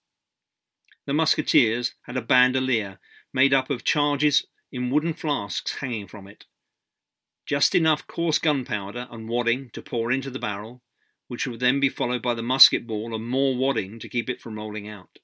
The 1.05 1.13
musketeers 1.13 1.93
had 2.01 2.17
a 2.17 2.21
bandolier 2.21 2.99
made 3.31 3.53
up 3.53 3.69
of 3.69 3.85
charges 3.85 4.45
in 4.73 4.89
wooden 4.89 5.13
flasks 5.13 5.75
hanging 5.75 6.09
from 6.09 6.27
it. 6.27 6.43
Just 7.45 7.75
enough 7.75 8.07
coarse 8.07 8.39
gunpowder 8.39 9.07
and 9.11 9.27
wadding 9.27 9.69
to 9.71 9.81
pour 9.81 10.11
into 10.11 10.29
the 10.29 10.39
barrel, 10.39 10.81
which 11.27 11.45
would 11.45 11.59
then 11.59 11.79
be 11.79 11.89
followed 11.89 12.21
by 12.21 12.33
the 12.33 12.43
musket 12.43 12.87
ball 12.87 13.13
and 13.13 13.27
more 13.27 13.55
wadding 13.55 13.99
to 13.99 14.09
keep 14.09 14.29
it 14.29 14.39
from 14.39 14.55
rolling 14.55 14.87
out. 14.87 15.19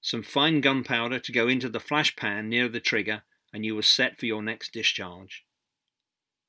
Some 0.00 0.22
fine 0.22 0.60
gunpowder 0.60 1.18
to 1.18 1.32
go 1.32 1.48
into 1.48 1.68
the 1.68 1.80
flash 1.80 2.14
pan 2.14 2.48
near 2.48 2.68
the 2.68 2.80
trigger, 2.80 3.22
and 3.52 3.64
you 3.64 3.74
were 3.74 3.82
set 3.82 4.18
for 4.18 4.26
your 4.26 4.42
next 4.42 4.72
discharge. 4.72 5.44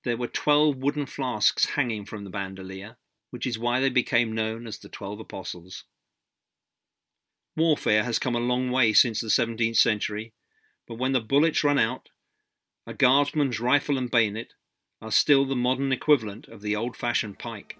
There 0.03 0.17
were 0.17 0.27
twelve 0.27 0.77
wooden 0.77 1.05
flasks 1.05 1.65
hanging 1.71 2.05
from 2.05 2.23
the 2.23 2.29
bandolier, 2.29 2.97
which 3.31 3.47
is 3.47 3.57
why 3.57 3.79
they 3.79 3.89
became 3.89 4.33
known 4.33 4.67
as 4.67 4.77
the 4.77 4.89
Twelve 4.89 5.19
Apostles. 5.19 5.85
Warfare 7.57 8.03
has 8.03 8.19
come 8.19 8.35
a 8.35 8.39
long 8.39 8.69
way 8.69 8.93
since 8.93 9.21
the 9.21 9.27
17th 9.27 9.77
century, 9.77 10.33
but 10.88 10.99
when 10.99 11.13
the 11.13 11.21
bullets 11.21 11.63
run 11.63 11.79
out, 11.79 12.10
a 12.85 12.93
guardsman's 12.93 13.60
rifle 13.60 13.97
and 13.97 14.12
bayonet 14.12 14.54
are 15.06 15.12
still 15.12 15.45
the 15.45 15.56
modern 15.56 15.91
equivalent 15.91 16.47
of 16.47 16.63
the 16.63 16.75
old 16.75 16.97
fashioned 16.97 17.37
pike. 17.37 17.77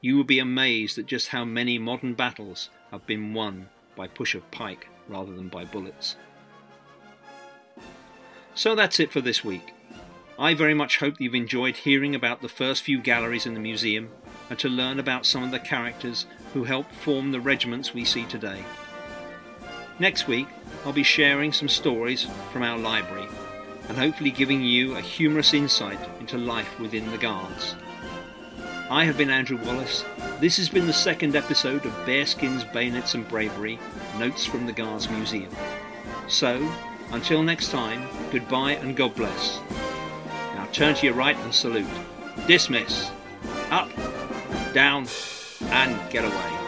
You 0.00 0.16
will 0.16 0.24
be 0.24 0.38
amazed 0.38 0.96
at 0.96 1.04
just 1.04 1.28
how 1.28 1.44
many 1.44 1.76
modern 1.78 2.14
battles 2.14 2.70
have 2.90 3.06
been 3.06 3.34
won 3.34 3.68
by 3.94 4.08
push 4.08 4.34
of 4.34 4.50
pike 4.50 4.88
rather 5.06 5.34
than 5.34 5.50
by 5.50 5.66
bullets. 5.66 6.16
So 8.54 8.74
that's 8.74 8.98
it 8.98 9.12
for 9.12 9.20
this 9.20 9.44
week. 9.44 9.74
I 10.38 10.54
very 10.54 10.72
much 10.72 10.96
hope 10.96 11.20
you've 11.20 11.34
enjoyed 11.34 11.76
hearing 11.76 12.14
about 12.14 12.40
the 12.40 12.48
first 12.48 12.82
few 12.82 13.02
galleries 13.02 13.44
in 13.44 13.52
the 13.52 13.60
museum 13.60 14.08
and 14.48 14.58
to 14.58 14.70
learn 14.70 14.98
about 14.98 15.26
some 15.26 15.42
of 15.42 15.50
the 15.50 15.58
characters 15.58 16.24
who 16.54 16.64
helped 16.64 16.94
form 16.94 17.32
the 17.32 17.40
regiments 17.40 17.92
we 17.92 18.06
see 18.06 18.24
today. 18.24 18.64
Next 19.98 20.26
week, 20.26 20.48
I'll 20.86 20.94
be 20.94 21.02
sharing 21.02 21.52
some 21.52 21.68
stories 21.68 22.26
from 22.50 22.62
our 22.62 22.78
library 22.78 23.28
and 23.88 23.96
hopefully 23.96 24.30
giving 24.30 24.62
you 24.62 24.96
a 24.96 25.00
humorous 25.00 25.54
insight 25.54 25.98
into 26.20 26.38
life 26.38 26.78
within 26.80 27.10
the 27.10 27.18
Guards. 27.18 27.74
I 28.88 29.04
have 29.04 29.18
been 29.18 29.30
Andrew 29.30 29.58
Wallace. 29.64 30.04
This 30.40 30.56
has 30.58 30.68
been 30.68 30.86
the 30.86 30.92
second 30.92 31.34
episode 31.34 31.84
of 31.84 31.92
Bearskins, 32.06 32.64
Bayonets 32.72 33.14
and 33.14 33.28
Bravery 33.28 33.78
Notes 34.18 34.46
from 34.46 34.66
the 34.66 34.72
Guards 34.72 35.08
Museum. 35.10 35.54
So, 36.28 36.68
Until 37.12 37.42
next 37.42 37.70
time, 37.70 38.08
goodbye 38.32 38.72
and 38.72 38.96
God 38.96 39.14
bless. 39.14 39.60
Now 40.54 40.68
turn 40.72 40.94
to 40.96 41.06
your 41.06 41.14
right 41.14 41.36
and 41.36 41.54
salute. 41.54 41.86
Dismiss. 42.46 43.10
Up, 43.70 43.90
down, 44.72 45.06
and 45.70 46.10
get 46.10 46.24
away. 46.24 46.65